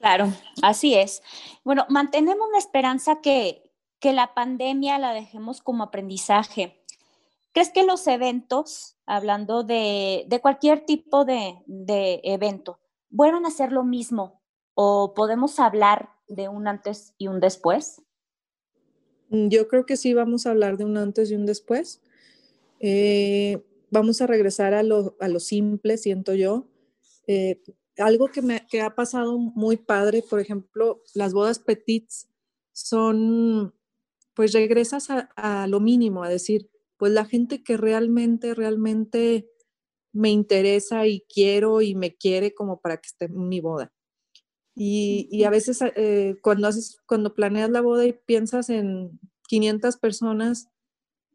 Claro, 0.00 0.32
así 0.62 0.94
es. 0.94 1.22
Bueno, 1.62 1.84
mantenemos 1.90 2.48
la 2.52 2.58
esperanza 2.58 3.20
que, 3.20 3.70
que 4.00 4.14
la 4.14 4.32
pandemia 4.32 4.98
la 4.98 5.12
dejemos 5.12 5.60
como 5.60 5.84
aprendizaje. 5.84 6.82
¿Crees 7.52 7.70
que 7.70 7.84
los 7.84 8.06
eventos, 8.06 8.96
hablando 9.04 9.62
de, 9.62 10.24
de 10.26 10.40
cualquier 10.40 10.86
tipo 10.86 11.26
de, 11.26 11.58
de, 11.66 12.20
evento, 12.24 12.80
vuelvan 13.10 13.44
a 13.44 13.50
ser 13.50 13.72
lo 13.72 13.84
mismo 13.84 14.40
o 14.74 15.12
podemos 15.14 15.60
hablar 15.60 16.10
de 16.28 16.48
un 16.48 16.66
antes 16.66 17.12
y 17.18 17.28
un 17.28 17.38
después? 17.38 18.00
Mm, 19.28 19.48
yo 19.48 19.68
creo 19.68 19.84
que 19.84 19.98
sí 19.98 20.14
vamos 20.14 20.46
a 20.46 20.50
hablar 20.50 20.78
de 20.78 20.86
un 20.86 20.96
antes 20.96 21.30
y 21.30 21.34
un 21.34 21.44
después. 21.44 22.00
Eh, 22.78 23.62
vamos 23.90 24.22
a 24.22 24.26
regresar 24.26 24.72
a 24.72 24.82
lo, 24.82 25.14
a 25.20 25.28
lo 25.28 25.40
simple, 25.40 25.98
siento 25.98 26.32
yo. 26.32 26.64
Eh, 27.26 27.60
algo 27.98 28.28
que 28.28 28.42
me 28.42 28.66
que 28.66 28.80
ha 28.82 28.94
pasado 28.94 29.38
muy 29.38 29.76
padre, 29.76 30.22
por 30.28 30.40
ejemplo, 30.40 31.02
las 31.14 31.32
bodas 31.32 31.58
petits 31.58 32.28
son, 32.72 33.74
pues 34.34 34.52
regresas 34.52 35.10
a, 35.10 35.30
a, 35.36 35.66
lo 35.66 35.80
mínimo, 35.80 36.22
a 36.22 36.28
decir, 36.28 36.70
pues 36.96 37.12
la 37.12 37.24
gente 37.24 37.62
que 37.62 37.76
realmente, 37.76 38.54
realmente 38.54 39.50
me 40.12 40.30
interesa 40.30 41.06
y 41.06 41.22
quiero 41.32 41.82
y 41.82 41.94
me 41.94 42.16
quiere 42.16 42.54
como 42.54 42.80
para 42.80 42.96
que 42.98 43.06
esté 43.08 43.26
en 43.26 43.48
mi 43.48 43.60
boda. 43.60 43.92
Y, 44.74 45.28
y 45.30 45.44
a 45.44 45.50
veces 45.50 45.80
eh, 45.96 46.36
cuando, 46.42 46.68
haces, 46.68 46.98
cuando 47.06 47.34
planeas 47.34 47.70
la 47.70 47.80
boda 47.80 48.06
y 48.06 48.12
piensas 48.12 48.70
en 48.70 49.18
500 49.48 49.96
personas, 49.98 50.68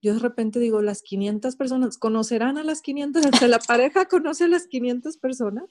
yo 0.01 0.13
de 0.13 0.19
repente 0.19 0.59
digo, 0.59 0.81
las 0.81 1.01
500 1.01 1.55
personas, 1.55 1.97
¿conocerán 1.97 2.57
a 2.57 2.63
las 2.63 2.81
500? 2.81 3.23
O 3.33 3.37
sea, 3.37 3.47
la 3.47 3.59
pareja 3.59 4.05
conoce 4.05 4.45
a 4.45 4.47
las 4.47 4.67
500 4.67 5.17
personas 5.17 5.65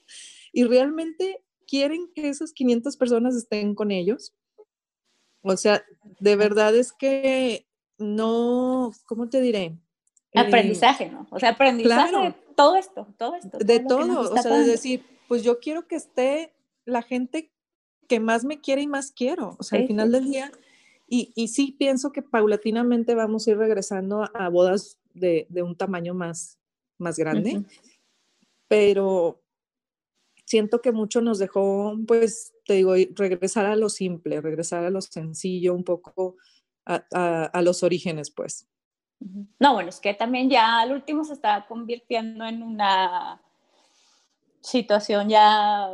y 0.55 0.65
realmente 0.65 1.43
quieren 1.67 2.09
que 2.15 2.29
esas 2.29 2.53
500 2.53 2.97
personas 2.97 3.35
estén 3.35 3.75
con 3.75 3.91
ellos. 3.91 4.33
O 5.43 5.57
sea, 5.57 5.85
de 6.21 6.37
verdad 6.37 6.75
es 6.77 6.93
que 6.93 7.67
no, 7.99 8.93
¿cómo 9.07 9.29
te 9.29 9.41
diré? 9.41 9.77
Eh, 10.33 10.41
aprendizaje, 10.41 11.11
¿no? 11.11 11.27
O 11.31 11.41
sea, 11.41 11.51
aprendizaje 11.51 12.11
claro, 12.11 12.25
de 12.25 12.35
todo 12.55 12.77
esto, 12.77 13.09
todo 13.19 13.35
esto. 13.35 13.59
De 13.59 13.81
todo, 13.81 14.07
todo 14.07 14.33
o 14.33 14.43
sea, 14.43 14.55
de 14.55 14.65
decir, 14.65 15.05
pues 15.27 15.43
yo 15.43 15.59
quiero 15.59 15.89
que 15.89 15.97
esté 15.97 16.55
la 16.85 17.03
gente 17.03 17.53
que 18.09 18.21
más 18.21 18.45
me 18.45 18.61
quiere 18.61 18.83
y 18.83 18.87
más 18.87 19.11
quiero. 19.11 19.57
O 19.59 19.65
sea, 19.65 19.79
sí, 19.79 19.83
al 19.83 19.89
final 19.89 20.09
sí. 20.09 20.13
del 20.13 20.25
día, 20.31 20.53
y, 21.09 21.33
y, 21.35 21.49
sí 21.49 21.75
pienso 21.77 22.13
que 22.13 22.23
paulatinamente 22.23 23.15
vamos 23.17 23.47
a 23.47 23.51
ir 23.51 23.59
regresando 23.59 24.23
a, 24.23 24.27
a 24.35 24.49
bodas 24.49 24.99
de, 25.15 25.47
de, 25.51 25.63
un 25.63 25.77
tamaño 25.77 26.15
más, 26.15 26.59
más 26.97 27.19
grande, 27.19 27.59
uh 27.59 27.61
-huh. 27.61 27.67
pero 28.69 29.44
siento 30.45 30.81
que 30.81 30.93
mucho 30.93 31.21
nos 31.21 31.39
dejó, 31.39 31.97
pues, 32.07 32.53
te 32.65 32.75
digo, 32.75 32.95
regresar 33.15 33.67
a 33.67 33.77
lo 33.77 33.89
simple, 33.89 34.41
regresar 34.41 34.85
a 34.85 34.91
lo 34.91 35.01
sencillo, 35.01 35.75
un 35.75 35.85
poco 35.85 36.37
a, 36.87 37.05
a, 37.13 37.45
a 37.45 37.63
los 37.63 37.83
orígenes, 37.83 38.31
pues. 38.31 38.69
No, 39.59 39.75
bueno, 39.75 39.89
es 39.89 40.01
que 40.01 40.13
también 40.13 40.51
ya 40.51 40.81
al 40.81 40.93
último 40.93 41.25
se 41.25 41.33
está 41.33 41.65
convirtiendo 41.67 42.45
en 42.45 42.63
una 42.63 43.41
situación 44.61 45.29
ya 45.29 45.89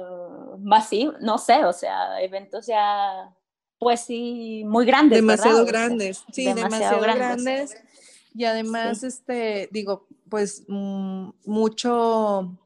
masiva, 0.58 1.14
no 1.20 1.38
sé, 1.38 1.64
o 1.64 1.72
sea, 1.72 2.20
eventos 2.22 2.66
ya, 2.66 3.34
pues 3.78 4.00
sí, 4.00 4.62
muy 4.66 4.84
grandes. 4.84 5.18
Demasiado 5.18 5.64
¿verdad? 5.64 5.86
grandes, 5.88 6.18
o 6.18 6.24
sea, 6.24 6.34
sí, 6.34 6.44
demasiado, 6.44 7.00
demasiado 7.00 7.02
grandes. 7.02 7.44
grandes. 7.44 7.84
Y 8.34 8.44
además, 8.44 9.00
sí. 9.00 9.06
este, 9.06 9.68
digo, 9.72 10.06
pues 10.28 10.64
mmm, 10.68 11.30
mucho 11.44 12.56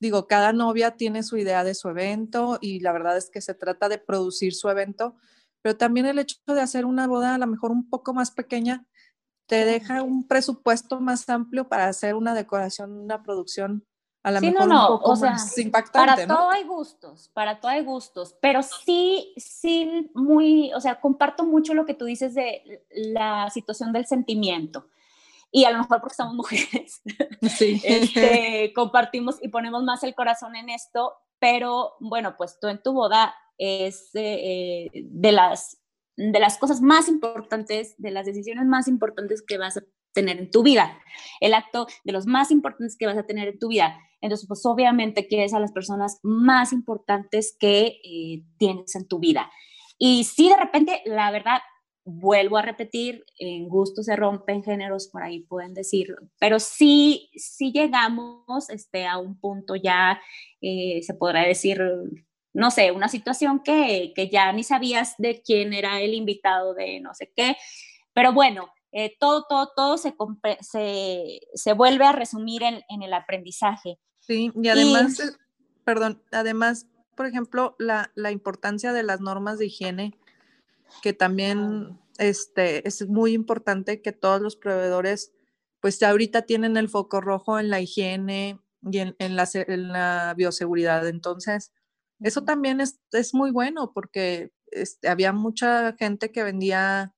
digo, 0.00 0.26
cada 0.26 0.52
novia 0.52 0.92
tiene 0.92 1.22
su 1.22 1.36
idea 1.36 1.64
de 1.64 1.74
su 1.74 1.88
evento 1.88 2.58
y 2.60 2.80
la 2.80 2.92
verdad 2.92 3.16
es 3.16 3.30
que 3.30 3.40
se 3.40 3.54
trata 3.54 3.88
de 3.88 3.98
producir 3.98 4.54
su 4.54 4.68
evento, 4.68 5.16
pero 5.62 5.76
también 5.76 6.06
el 6.06 6.18
hecho 6.18 6.36
de 6.46 6.60
hacer 6.60 6.84
una 6.84 7.06
boda 7.06 7.34
a 7.34 7.38
lo 7.38 7.46
mejor 7.46 7.70
un 7.70 7.88
poco 7.88 8.14
más 8.14 8.30
pequeña 8.30 8.86
te 9.46 9.64
deja 9.64 10.02
un 10.02 10.28
presupuesto 10.28 11.00
más 11.00 11.28
amplio 11.28 11.68
para 11.68 11.86
hacer 11.86 12.14
una 12.14 12.34
decoración, 12.34 12.92
una 12.92 13.22
producción 13.22 13.84
a 14.22 14.32
lo 14.32 14.40
sí, 14.40 14.50
mejor 14.50 14.68
no, 14.68 14.74
no. 14.74 14.82
un 14.94 14.98
poco 14.98 15.12
o 15.12 15.16
sea, 15.16 15.30
más 15.32 15.58
impactante. 15.58 16.12
Para 16.12 16.26
¿no? 16.26 16.36
todo 16.36 16.50
hay 16.50 16.64
gustos, 16.64 17.30
para 17.32 17.60
todo 17.60 17.70
hay 17.70 17.84
gustos, 17.84 18.36
pero 18.42 18.62
sí, 18.62 19.32
sí, 19.36 20.10
muy, 20.14 20.72
o 20.74 20.80
sea, 20.80 21.00
comparto 21.00 21.44
mucho 21.44 21.72
lo 21.72 21.86
que 21.86 21.94
tú 21.94 22.04
dices 22.04 22.34
de 22.34 22.84
la 22.90 23.48
situación 23.50 23.92
del 23.92 24.06
sentimiento 24.06 24.88
y 25.50 25.64
a 25.64 25.70
lo 25.70 25.78
mejor 25.78 26.00
porque 26.00 26.16
somos 26.16 26.34
mujeres, 26.36 27.02
sí. 27.56 27.80
este, 27.84 28.72
compartimos 28.74 29.36
y 29.42 29.48
ponemos 29.48 29.82
más 29.82 30.02
el 30.02 30.14
corazón 30.14 30.56
en 30.56 30.70
esto, 30.70 31.14
pero 31.38 31.94
bueno, 32.00 32.34
pues 32.36 32.58
tú 32.60 32.68
en 32.68 32.82
tu 32.82 32.92
boda 32.92 33.34
es 33.56 34.10
eh, 34.14 34.88
de, 34.92 35.32
las, 35.32 35.80
de 36.16 36.38
las 36.38 36.58
cosas 36.58 36.80
más 36.80 37.08
importantes, 37.08 37.94
de 37.98 38.10
las 38.10 38.26
decisiones 38.26 38.66
más 38.66 38.88
importantes 38.88 39.42
que 39.42 39.58
vas 39.58 39.76
a 39.76 39.82
tener 40.12 40.38
en 40.38 40.50
tu 40.50 40.62
vida, 40.62 40.98
el 41.40 41.54
acto 41.54 41.86
de 42.04 42.12
los 42.12 42.26
más 42.26 42.50
importantes 42.50 42.96
que 42.96 43.06
vas 43.06 43.18
a 43.18 43.26
tener 43.26 43.48
en 43.48 43.58
tu 43.58 43.68
vida. 43.68 43.98
Entonces, 44.20 44.48
pues 44.48 44.64
obviamente 44.66 45.28
quieres 45.28 45.54
a 45.54 45.60
las 45.60 45.72
personas 45.72 46.18
más 46.22 46.72
importantes 46.72 47.56
que 47.58 48.00
eh, 48.02 48.44
tienes 48.58 48.94
en 48.96 49.06
tu 49.06 49.20
vida. 49.20 49.50
Y 49.96 50.24
si 50.24 50.48
de 50.48 50.56
repente, 50.56 51.02
la 51.04 51.30
verdad, 51.30 51.60
vuelvo 52.08 52.56
a 52.56 52.62
repetir, 52.62 53.24
en 53.38 53.68
gusto 53.68 54.02
se 54.02 54.16
rompen 54.16 54.62
géneros, 54.62 55.08
por 55.08 55.22
ahí 55.22 55.40
pueden 55.40 55.74
decirlo, 55.74 56.16
pero 56.38 56.58
sí, 56.58 57.30
sí 57.34 57.70
llegamos 57.72 58.70
este, 58.70 59.06
a 59.06 59.18
un 59.18 59.38
punto 59.38 59.76
ya, 59.76 60.20
eh, 60.60 61.00
se 61.02 61.14
podrá 61.14 61.42
decir, 61.42 61.80
no 62.54 62.70
sé, 62.70 62.92
una 62.92 63.08
situación 63.08 63.60
que, 63.60 64.12
que, 64.16 64.28
ya 64.30 64.52
ni 64.52 64.64
sabías 64.64 65.14
de 65.18 65.42
quién 65.42 65.74
era 65.74 66.00
el 66.00 66.14
invitado 66.14 66.74
de 66.74 67.00
no 67.00 67.14
sé 67.14 67.30
qué, 67.36 67.56
pero 68.14 68.32
bueno, 68.32 68.72
eh, 68.92 69.16
todo, 69.20 69.44
todo, 69.48 69.70
todo 69.76 69.98
se, 69.98 70.14
se, 70.60 71.40
se, 71.52 71.72
vuelve 71.74 72.06
a 72.06 72.12
resumir 72.12 72.62
en, 72.62 72.82
en, 72.88 73.02
el 73.02 73.12
aprendizaje. 73.12 73.98
Sí, 74.20 74.50
y 74.54 74.68
además, 74.68 75.20
y, 75.20 75.84
perdón, 75.84 76.22
además, 76.32 76.86
por 77.14 77.26
ejemplo, 77.26 77.76
la, 77.78 78.10
la 78.14 78.30
importancia 78.30 78.94
de 78.94 79.02
las 79.02 79.20
normas 79.20 79.58
de 79.58 79.66
higiene 79.66 80.14
que 81.02 81.12
también 81.12 81.98
este, 82.18 82.86
es 82.86 83.06
muy 83.08 83.32
importante 83.32 84.02
que 84.02 84.12
todos 84.12 84.40
los 84.40 84.56
proveedores, 84.56 85.32
pues 85.80 86.02
ahorita 86.02 86.42
tienen 86.42 86.76
el 86.76 86.88
foco 86.88 87.20
rojo 87.20 87.58
en 87.58 87.70
la 87.70 87.80
higiene 87.80 88.60
y 88.82 88.98
en, 88.98 89.16
en, 89.18 89.36
la, 89.36 89.48
en 89.52 89.88
la, 89.88 90.34
bioseguridad. 90.36 91.06
Entonces, 91.08 91.72
eso 92.20 92.44
también 92.44 92.80
es, 92.80 93.00
es 93.12 93.34
muy 93.34 93.50
bueno 93.50 93.92
porque 93.94 94.52
este, 94.70 95.08
había 95.08 95.32
mucha 95.32 95.94
gente 95.98 96.32
que 96.32 96.42
vendía 96.44 97.14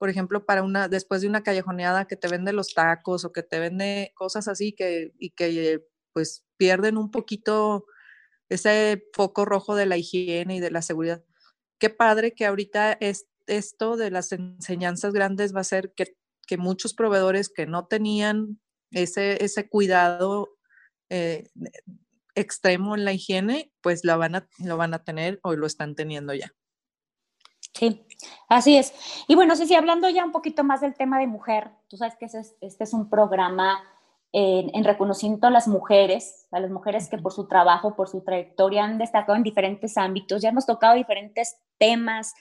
por 0.00 0.08
ejemplo, 0.08 0.46
para 0.46 0.62
una, 0.62 0.88
después 0.88 1.20
de 1.20 1.28
una 1.28 1.42
callejoneada 1.42 2.06
que 2.06 2.16
te 2.16 2.26
vende 2.26 2.54
los 2.54 2.72
tacos 2.72 3.26
o 3.26 3.32
que 3.32 3.42
te 3.42 3.60
vende 3.60 4.12
cosas 4.14 4.48
así 4.48 4.72
que, 4.72 5.12
y 5.18 5.32
que 5.32 5.84
pues 6.14 6.42
pierden 6.56 6.96
un 6.96 7.10
poquito 7.10 7.84
ese 8.48 9.04
foco 9.12 9.44
rojo 9.44 9.76
de 9.76 9.84
la 9.84 9.98
higiene 9.98 10.56
y 10.56 10.60
de 10.60 10.70
la 10.70 10.80
seguridad. 10.80 11.22
Qué 11.80 11.90
padre 11.90 12.34
que 12.34 12.46
ahorita 12.46 12.92
es, 12.92 13.26
esto 13.48 13.96
de 13.96 14.10
las 14.12 14.30
enseñanzas 14.30 15.12
grandes 15.12 15.54
va 15.54 15.60
a 15.60 15.64
ser 15.64 15.92
que, 15.94 16.14
que 16.46 16.58
muchos 16.58 16.94
proveedores 16.94 17.48
que 17.48 17.66
no 17.66 17.86
tenían 17.86 18.60
ese, 18.92 19.42
ese 19.44 19.68
cuidado 19.68 20.50
eh, 21.08 21.48
extremo 22.34 22.94
en 22.94 23.04
la 23.04 23.12
higiene, 23.12 23.72
pues 23.80 24.04
lo 24.04 24.16
van, 24.18 24.36
a, 24.36 24.48
lo 24.58 24.76
van 24.76 24.94
a 24.94 25.02
tener 25.02 25.40
o 25.42 25.54
lo 25.54 25.66
están 25.66 25.94
teniendo 25.94 26.34
ya. 26.34 26.52
Sí, 27.72 28.04
así 28.48 28.76
es. 28.76 28.92
Y 29.26 29.34
bueno, 29.34 29.56
sí, 29.56 29.66
sí, 29.66 29.74
hablando 29.74 30.08
ya 30.10 30.24
un 30.24 30.32
poquito 30.32 30.64
más 30.64 30.80
del 30.80 30.94
tema 30.94 31.18
de 31.18 31.26
mujer, 31.26 31.70
tú 31.88 31.96
sabes 31.96 32.16
que 32.16 32.26
este 32.26 32.84
es 32.84 32.92
un 32.92 33.08
programa 33.08 33.82
en, 34.32 34.84
reconocimiento 34.84 35.46
a 35.46 35.50
las 35.50 35.66
mujeres, 35.66 36.46
a 36.50 36.60
las 36.60 36.70
mujeres 36.70 37.08
que 37.08 37.18
por 37.18 37.32
su 37.32 37.48
trabajo, 37.48 37.96
por 37.96 38.08
su 38.08 38.22
trayectoria 38.22 38.84
han 38.84 38.98
destacado 38.98 39.36
en 39.36 39.42
diferentes 39.42 39.96
ámbitos, 39.96 40.42
ya 40.42 40.50
hemos 40.50 40.66
tocado 40.66 40.94
diferentes 40.94 41.56
temas 41.78 42.32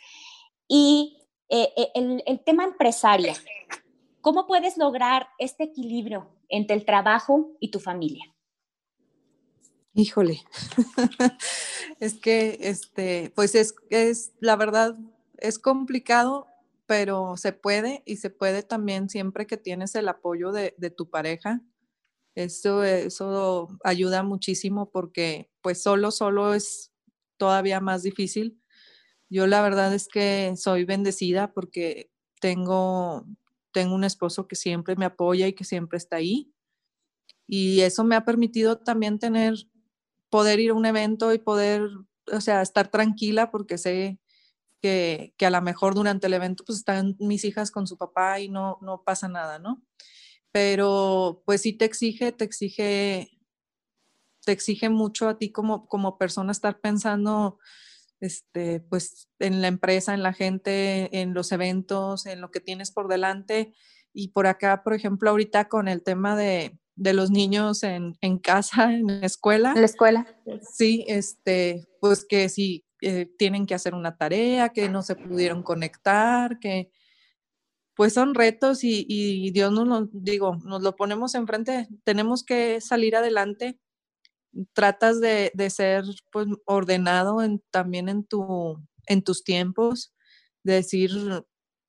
y 0.67 1.27
eh, 1.49 1.69
eh, 1.75 1.91
el, 1.95 2.23
el 2.25 2.43
tema 2.43 2.63
empresario. 2.63 3.33
¿Cómo 4.21 4.45
puedes 4.45 4.77
lograr 4.77 5.29
este 5.39 5.63
equilibrio 5.63 6.29
entre 6.49 6.75
el 6.75 6.85
trabajo 6.85 7.51
y 7.59 7.71
tu 7.71 7.79
familia? 7.79 8.25
Híjole, 9.93 10.41
es 11.99 12.13
que, 12.13 12.57
este, 12.61 13.31
pues 13.35 13.55
es, 13.55 13.75
es, 13.89 14.31
la 14.39 14.55
verdad, 14.55 14.95
es 15.37 15.57
complicado, 15.59 16.47
pero 16.85 17.37
se 17.37 17.53
puede 17.53 18.03
y 18.05 18.17
se 18.17 18.29
puede 18.29 18.63
también 18.63 19.09
siempre 19.09 19.45
que 19.45 19.57
tienes 19.57 19.95
el 19.95 20.07
apoyo 20.07 20.51
de, 20.51 20.71
tu 20.95 21.09
pareja. 21.09 21.61
Eso, 22.39 22.85
eso 22.85 23.67
ayuda 23.83 24.23
muchísimo 24.23 24.91
porque 24.91 25.49
pues 25.61 25.83
solo, 25.83 26.09
solo 26.09 26.53
es 26.53 26.93
todavía 27.35 27.81
más 27.81 28.01
difícil. 28.01 28.61
Yo 29.29 29.45
la 29.45 29.61
verdad 29.61 29.93
es 29.93 30.07
que 30.07 30.53
soy 30.55 30.85
bendecida 30.85 31.51
porque 31.51 32.09
tengo, 32.39 33.25
tengo 33.73 33.93
un 33.93 34.05
esposo 34.05 34.47
que 34.47 34.55
siempre 34.55 34.95
me 34.95 35.03
apoya 35.03 35.47
y 35.47 35.53
que 35.53 35.65
siempre 35.65 35.97
está 35.97 36.15
ahí. 36.15 36.53
Y 37.45 37.81
eso 37.81 38.05
me 38.05 38.15
ha 38.15 38.23
permitido 38.23 38.77
también 38.77 39.19
tener, 39.19 39.55
poder 40.29 40.61
ir 40.61 40.69
a 40.69 40.75
un 40.75 40.85
evento 40.85 41.33
y 41.33 41.39
poder, 41.39 41.89
o 42.31 42.39
sea, 42.39 42.61
estar 42.61 42.87
tranquila 42.89 43.51
porque 43.51 43.77
sé 43.77 44.17
que, 44.81 45.33
a 45.41 45.49
lo 45.49 45.61
mejor 45.61 45.93
durante 45.93 46.27
el 46.27 46.33
evento 46.35 46.63
pues 46.65 46.77
están 46.77 47.17
mis 47.19 47.43
hijas 47.43 47.69
con 47.69 47.85
su 47.85 47.97
papá 47.97 48.39
y 48.39 48.47
no, 48.47 48.77
no 48.81 49.03
pasa 49.03 49.27
nada, 49.27 49.59
¿no? 49.59 49.83
Pero 50.51 51.43
pues 51.45 51.61
sí 51.61 51.73
te 51.73 51.85
exige, 51.85 52.31
te 52.31 52.43
exige, 52.43 53.29
te 54.45 54.51
exige 54.51 54.89
mucho 54.89 55.29
a 55.29 55.37
ti 55.37 55.51
como, 55.51 55.87
como 55.87 56.17
persona 56.17 56.51
estar 56.51 56.79
pensando, 56.79 57.59
este, 58.19 58.79
pues 58.79 59.29
en 59.39 59.61
la 59.61 59.67
empresa, 59.67 60.13
en 60.13 60.23
la 60.23 60.33
gente, 60.33 61.21
en 61.21 61.33
los 61.33 61.51
eventos, 61.51 62.25
en 62.25 62.41
lo 62.41 62.51
que 62.51 62.59
tienes 62.59 62.91
por 62.91 63.07
delante. 63.07 63.73
Y 64.11 64.29
por 64.29 64.47
acá, 64.47 64.83
por 64.83 64.93
ejemplo, 64.93 65.29
ahorita 65.29 65.69
con 65.69 65.87
el 65.87 66.03
tema 66.03 66.35
de, 66.35 66.79
de 66.95 67.13
los 67.13 67.31
niños 67.31 67.83
en, 67.83 68.17
en, 68.21 68.39
casa, 68.39 68.93
en 68.93 69.21
la 69.21 69.25
escuela. 69.25 69.71
En 69.73 69.81
la 69.81 69.85
escuela. 69.85 70.27
Sí, 70.61 71.05
este, 71.07 71.87
pues 72.01 72.25
que 72.25 72.49
sí, 72.49 72.85
eh, 73.01 73.31
tienen 73.37 73.65
que 73.65 73.73
hacer 73.73 73.93
una 73.93 74.17
tarea, 74.17 74.69
que 74.69 74.89
no 74.89 75.01
se 75.01 75.15
pudieron 75.15 75.63
conectar, 75.63 76.59
que 76.59 76.91
pues 77.99 78.13
son 78.13 78.33
retos 78.33 78.85
y, 78.85 79.51
Dios 79.51 79.73
nos 79.73 79.85
lo, 79.85 80.07
digo, 80.13 80.55
nos 80.63 80.81
lo 80.81 80.95
ponemos 80.95 81.35
enfrente, 81.35 81.89
tenemos 82.05 82.45
que 82.45 82.79
salir 82.79 83.13
adelante. 83.17 83.77
Tratas 84.71 85.19
de, 85.19 85.51
ser 85.69 86.05
pues, 86.31 86.47
ordenado 86.63 87.43
en, 87.43 87.61
también 87.71 88.07
en, 88.07 88.23
tu, 88.23 88.81
en 89.05 89.21
tus 89.21 89.43
tiempos, 89.43 90.13
de 90.63 90.75
decir, 90.75 91.11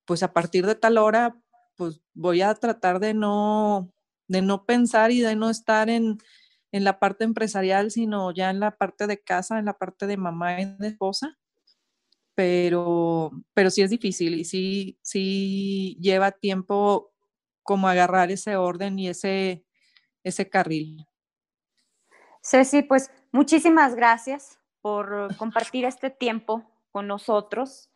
pues 0.04 0.24
a 0.24 0.32
partir 0.32 0.66
de 0.66 0.74
tal 0.74 0.98
hora, 0.98 1.40
pues 1.76 2.00
voy 2.12 2.42
a 2.42 2.56
tratar 2.56 2.98
de 2.98 3.14
no, 3.14 3.94
de 4.26 4.42
no 4.42 4.66
pensar 4.66 5.12
y 5.12 5.20
de 5.20 5.36
no 5.36 5.48
estar 5.48 5.88
en, 5.88 6.18
en 6.72 6.82
la 6.82 6.98
parte 6.98 7.22
empresarial, 7.22 7.92
sino 7.92 8.34
ya 8.34 8.50
en 8.50 8.58
la 8.58 8.76
parte 8.76 9.06
de 9.06 9.22
casa, 9.22 9.60
en 9.60 9.66
la 9.66 9.74
parte 9.74 10.08
de 10.08 10.16
mamá 10.16 10.60
y 10.60 10.64
de 10.76 10.88
esposa. 10.88 11.38
Pero, 12.34 13.30
pero 13.54 13.70
sí 13.70 13.82
es 13.82 13.90
difícil 13.90 14.34
y 14.34 14.44
sí, 14.44 14.98
sí 15.02 15.98
lleva 16.00 16.30
tiempo 16.30 17.12
como 17.62 17.88
agarrar 17.88 18.30
ese 18.30 18.56
orden 18.56 18.98
y 18.98 19.08
ese, 19.08 19.64
ese 20.24 20.48
carril. 20.48 21.06
Ceci, 22.42 22.82
pues 22.82 23.10
muchísimas 23.32 23.94
gracias 23.94 24.58
por 24.80 25.36
compartir 25.36 25.84
este 25.84 26.10
tiempo 26.10 26.64
con 26.90 27.06
nosotros. 27.06 27.90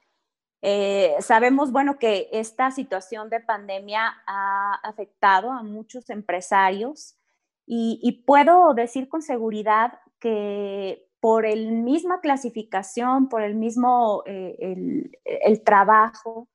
Eh, 0.63 1.17
sabemos, 1.21 1.73
bueno, 1.73 1.99
que 1.99 2.29
esta 2.33 2.71
situación 2.71 3.29
de 3.31 3.41
pandemia 3.41 4.15
ha 4.27 4.75
afectado 4.83 5.51
a 5.51 5.63
muchos 5.63 6.09
empresarios 6.11 7.17
y, 7.67 8.25
puedo 8.27 8.75
decir 8.75 9.09
con 9.09 9.23
seguridad 9.23 9.99
que 10.21 11.09
por 11.25 11.47
el 11.47 11.73
misma 11.73 12.21
clasificación, 12.21 13.31
por 13.31 13.41
el 13.41 13.55
mismo 13.55 14.23
eh, 14.27 15.09
el, 15.25 15.63
trabajo, 15.63 16.51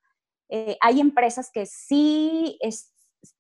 eh, 0.48 0.78
hay 0.80 1.00
empresas 1.00 1.50
que 1.52 1.66
sí 1.66 2.60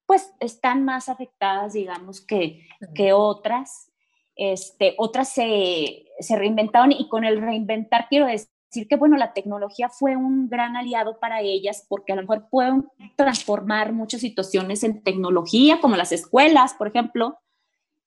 pues 0.08 0.34
están 0.39 0.86
más 0.86 1.08
afectadas, 1.08 1.74
digamos, 1.74 2.20
que, 2.26 2.68
que 2.96 3.13
otras. 3.13 3.92
Este, 4.36 4.96
otras 4.98 5.30
se, 5.30 6.08
se, 6.18 6.36
reinventaron 6.36 6.94
y 6.94 7.08
con 7.08 7.24
el 7.24 7.39
reinventar 7.39 8.08
quiero 8.10 8.26
decir 8.26 8.88
que, 8.89 8.96
bueno, 8.96 9.15
la 9.15 9.34
tecnología 9.34 9.88
fue 9.88 10.15
un 10.15 10.50
gran 10.50 10.76
aliado 10.78 11.20
para 11.20 11.42
ellas 11.42 11.86
porque 11.88 12.13
a 12.13 12.15
lo 12.15 12.24
mejor 12.24 12.50
pueden 12.50 12.88
transformar 13.15 13.94
muchas 13.94 14.22
situaciones 14.22 14.84
en 14.84 15.04
tecnología, 15.04 15.80
como 15.80 15.96
las 15.96 16.12
escuelas, 16.12 16.74
por 16.74 16.88
ejemplo, 16.88 17.38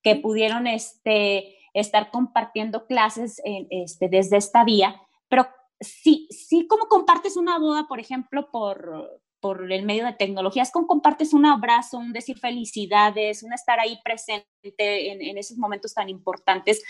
que 0.03 0.17
pudieron 0.17 0.67
este, 0.67 1.62
estar 1.73 2.11
compartiendo 2.11 2.87
clases 2.87 3.41
este, 3.45 4.09
desde 4.09 4.37
esta 4.37 4.65
vía, 4.65 5.01
pero 5.29 5.49
sí, 5.81 6.29
sí 6.31 6.67
como 6.67 6.87
compartes 6.87 7.37
una 7.37 7.59
boda, 7.59 7.87
por 7.89 8.01
ejemplo, 8.01 8.51
por, 8.51 9.23
por 9.43 9.73
el 9.73 9.85
medio 9.85 10.07
de 10.07 10.13
tecnologías, 10.13 10.71
como 10.71 10.87
compartes 10.87 11.35
un 11.35 11.47
abrazo, 11.47 11.99
un 11.99 12.13
decir 12.13 12.39
felicidades, 12.39 13.43
un 13.43 13.53
estar 13.53 13.81
ahí 13.81 13.99
presente 14.05 14.47
en, 14.63 15.21
en, 15.21 15.37
esos 15.37 15.59
momentos 15.59 15.95
tan 15.95 16.09
importantes. 16.09 16.83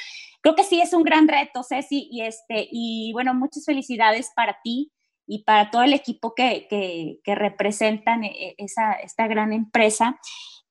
Creo 0.42 0.54
que 0.54 0.64
sí 0.64 0.80
es 0.80 0.92
un 0.92 1.02
gran 1.02 1.28
reto, 1.28 1.62
Ceci, 1.62 2.08
y, 2.10 2.20
este, 2.20 2.68
y 2.70 3.12
bueno, 3.14 3.32
muchas 3.32 3.64
felicidades 3.64 4.30
para 4.36 4.58
ti 4.62 4.92
y 5.26 5.44
para 5.44 5.70
todo 5.70 5.82
el 5.82 5.94
equipo 5.94 6.34
que, 6.34 6.66
que, 6.68 7.20
que 7.24 7.34
representan 7.34 8.24
eh, 8.24 8.54
esa, 8.58 8.92
esta 8.94 9.26
gran 9.28 9.54
empresa. 9.54 10.20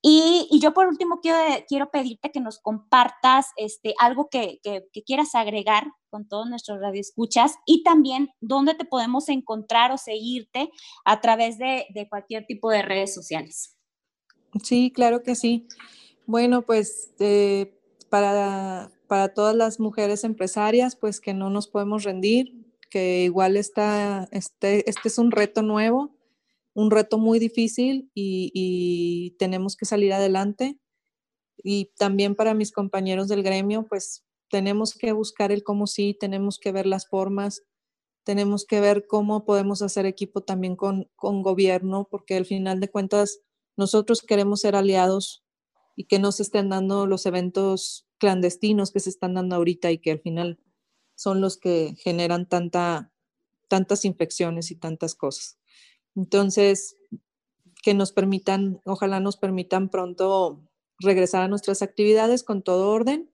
Y, 0.04 0.60
yo 0.60 0.74
por 0.74 0.88
último 0.88 1.20
quiero, 1.22 1.38
quiero 1.68 1.92
pedirte 1.92 2.32
que 2.32 2.40
nos 2.40 2.60
compartas 2.60 3.48
este, 3.56 3.94
algo 4.00 4.30
que, 4.30 4.60
quieras 5.06 5.36
agregar 5.36 5.86
con 6.10 6.28
todos 6.28 6.50
nuestros 6.50 6.80
radioescuchas 6.82 7.56
y 7.66 7.84
también 7.84 8.30
dónde 8.42 8.74
te 8.74 8.86
podemos 8.86 9.30
encontrar 9.30 9.92
o 9.92 9.98
seguirte 9.98 10.72
a 11.06 11.22
través 11.22 11.60
de, 11.60 11.86
cualquier 12.10 12.46
tipo 12.48 12.72
de 12.72 12.82
redes 12.82 13.14
sociales. 13.14 13.78
Sí, 14.64 14.92
claro 14.94 15.22
que 15.22 15.36
sí. 15.36 15.68
Bueno, 16.26 16.64
pues 16.64 17.14
eh, 17.20 17.80
para, 18.10 18.92
para 19.08 19.34
todas 19.34 19.56
las 19.56 19.80
mujeres 19.80 20.24
empresarias, 20.24 20.96
pues 20.96 21.22
que 21.22 21.34
no 21.34 21.50
nos 21.52 21.68
podemos 21.68 22.04
rendir, 22.04 22.66
que 22.90 23.24
igual 23.24 23.56
está, 23.56 24.28
este, 24.32 24.90
este 24.90 25.08
es 25.08 25.18
un 25.20 25.32
reto 25.32 25.62
nuevo 25.62 26.12
un 26.74 26.92
reto 26.92 27.18
muy 27.18 27.40
difícil 27.40 28.10
y, 28.14 29.36
tenemos 29.40 29.76
que 29.76 29.86
salir 29.86 30.14
adelante. 30.14 30.80
Y 31.64 31.92
también 31.98 32.36
para 32.36 32.54
mis 32.54 32.72
compañeros 32.72 33.28
del 33.28 33.44
gremio, 33.44 33.86
pues 33.88 34.24
tenemos 34.50 34.96
que 34.96 35.12
buscar 35.14 35.52
el 35.52 35.64
cómo 35.64 35.88
sí, 35.88 36.18
tenemos 36.20 36.60
que 36.60 36.72
ver 36.72 36.86
las 36.86 37.08
formas, 37.08 37.64
tenemos 38.24 38.66
que 38.66 38.80
ver 38.82 39.06
cómo 39.08 39.46
podemos 39.46 39.82
hacer 39.82 40.06
equipo 40.06 40.42
también 40.42 40.76
con, 40.76 41.10
con 41.16 41.42
gobierno, 41.42 42.08
porque 42.10 42.36
al 42.36 42.46
final 42.46 42.80
de 42.80 42.90
cuentas 42.90 43.40
nosotros 43.78 44.22
queremos 44.22 44.62
ser 44.62 44.76
aliados 44.76 45.44
y 45.96 46.06
que 46.06 46.20
no 46.20 46.32
se 46.32 46.44
estén 46.44 46.70
dando 46.70 47.08
los 47.08 47.26
eventos 47.26 48.08
clandestinos 48.18 48.92
que 48.92 49.00
se 49.00 49.10
están 49.10 49.34
dando 49.34 49.56
ahorita 49.56 49.92
y 49.92 49.98
que 49.98 50.12
al 50.12 50.20
final 50.20 50.60
son 51.16 51.42
los 51.42 51.58
que 51.58 51.96
generan 51.98 52.48
tanta, 52.48 53.12
tantas 53.68 54.06
infecciones 54.06 54.72
y 54.72 54.76
tantas 54.76 55.16
cosas. 55.16 55.61
Entonces, 56.16 56.98
que 57.84 57.94
nos 57.94 58.12
permitan, 58.12 58.82
ojalá 58.86 59.20
nos 59.20 59.38
permitan 59.38 59.90
pronto 59.90 60.62
regresar 61.00 61.44
a 61.44 61.48
nuestras 61.48 61.82
actividades 61.82 62.44
con 62.44 62.62
todo 62.62 62.90
orden. 62.90 63.32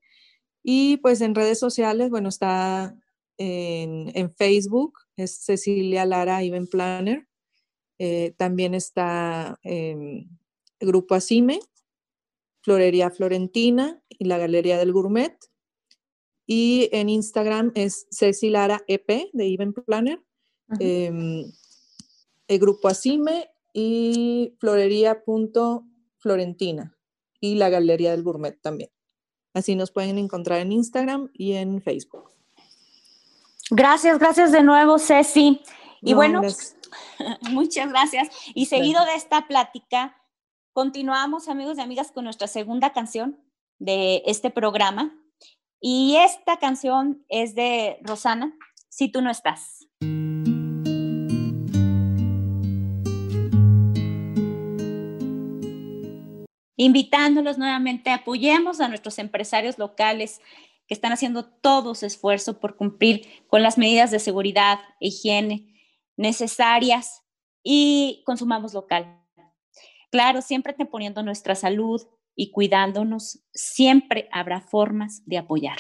Y 0.64 0.98
pues 0.98 1.22
en 1.22 1.36
redes 1.36 1.60
sociales, 1.60 2.10
bueno, 2.10 2.30
está 2.30 2.96
en, 3.38 4.34
Facebook, 4.36 5.00
es 5.16 5.38
Cecilia 5.38 6.06
Lara 6.06 6.44
Event 6.44 6.70
Planner. 6.70 7.28
Eh, 8.00 8.34
también 8.38 8.74
está 8.74 9.60
em, 9.64 10.30
Grupo 10.80 11.16
Asime, 11.16 11.60
Florería 12.62 13.10
Florentina 13.12 14.02
y 14.10 14.26
la 14.26 14.38
Galería 14.38 14.78
del 14.78 14.94
Gourmet. 14.94 15.38
Y 16.46 16.90
en 16.94 17.10
Instagram 17.10 17.72
es 17.76 18.08
Ceci 18.10 18.50
Lara 18.50 18.82
EP 18.88 19.30
de 19.34 19.54
Event 19.54 19.78
Planner, 19.86 20.22
el 22.48 22.60
Grupo 22.60 22.88
Asime 22.88 23.50
y 23.74 24.56
Florería.florentina 24.60 26.98
y 27.40 27.56
la 27.56 27.70
Galería 27.70 28.12
del 28.12 28.24
Gourmet 28.24 28.60
también. 28.62 28.90
Así 29.54 29.76
nos 29.76 29.92
pueden 29.92 30.18
encontrar 30.18 30.60
en 30.60 30.72
Instagram 30.72 31.30
y 31.34 31.54
en 31.54 31.82
Facebook. 31.82 32.32
Gracias, 33.72 34.20
gracias 34.20 34.52
de 34.52 34.64
nuevo, 34.64 35.00
Ceci. 35.00 35.62
Y 36.02 36.14
bueno, 36.14 36.42
muchas 37.52 37.90
gracias. 37.90 38.30
Y 38.54 38.68
seguido 38.68 39.04
de 39.06 39.16
esta 39.16 39.48
plática, 39.48 40.16
continuamos, 40.74 41.50
amigos 41.50 41.78
y 41.78 41.82
amigas, 41.82 42.12
con 42.12 42.24
nuestra 42.24 42.48
segunda 42.48 42.94
canción 42.94 43.40
de 43.80 44.24
este 44.26 44.52
programa. 44.52 45.14
Y 45.80 46.16
esta 46.18 46.58
canción 46.58 47.24
es 47.30 47.56
de 47.56 48.00
Rosana, 48.02 48.54
Si 48.90 49.10
tú 49.10 49.22
no 49.22 49.30
estás. 49.30 49.88
Invitándolos 56.78 57.58
nuevamente, 57.58 58.12
apoyemos 58.12 58.80
a 58.80 58.88
nuestros 58.88 59.20
empresarios 59.20 59.78
locales 59.78 60.40
que 60.88 60.94
están 60.94 61.12
haciendo 61.12 61.46
todo 61.46 61.94
su 61.96 62.06
esfuerzo 62.06 62.60
por 62.60 62.78
cumplir 62.78 63.28
con 63.48 63.62
las 63.62 63.78
medidas 63.78 64.10
de 64.12 64.20
seguridad 64.20 64.80
e 65.02 65.08
higiene 65.08 65.74
necesarias 66.16 67.24
y 67.62 68.24
consumamos 68.26 68.74
local. 68.74 69.22
Claro, 70.10 70.42
siempre 70.42 70.74
poniendo 70.74 71.22
nuestra 71.24 71.56
salud 71.56 72.02
y 72.36 72.52
cuidándonos, 72.52 73.44
siempre 73.54 74.30
habrá 74.32 74.62
formas 74.62 75.24
de 75.26 75.38
apoyar. 75.38 75.80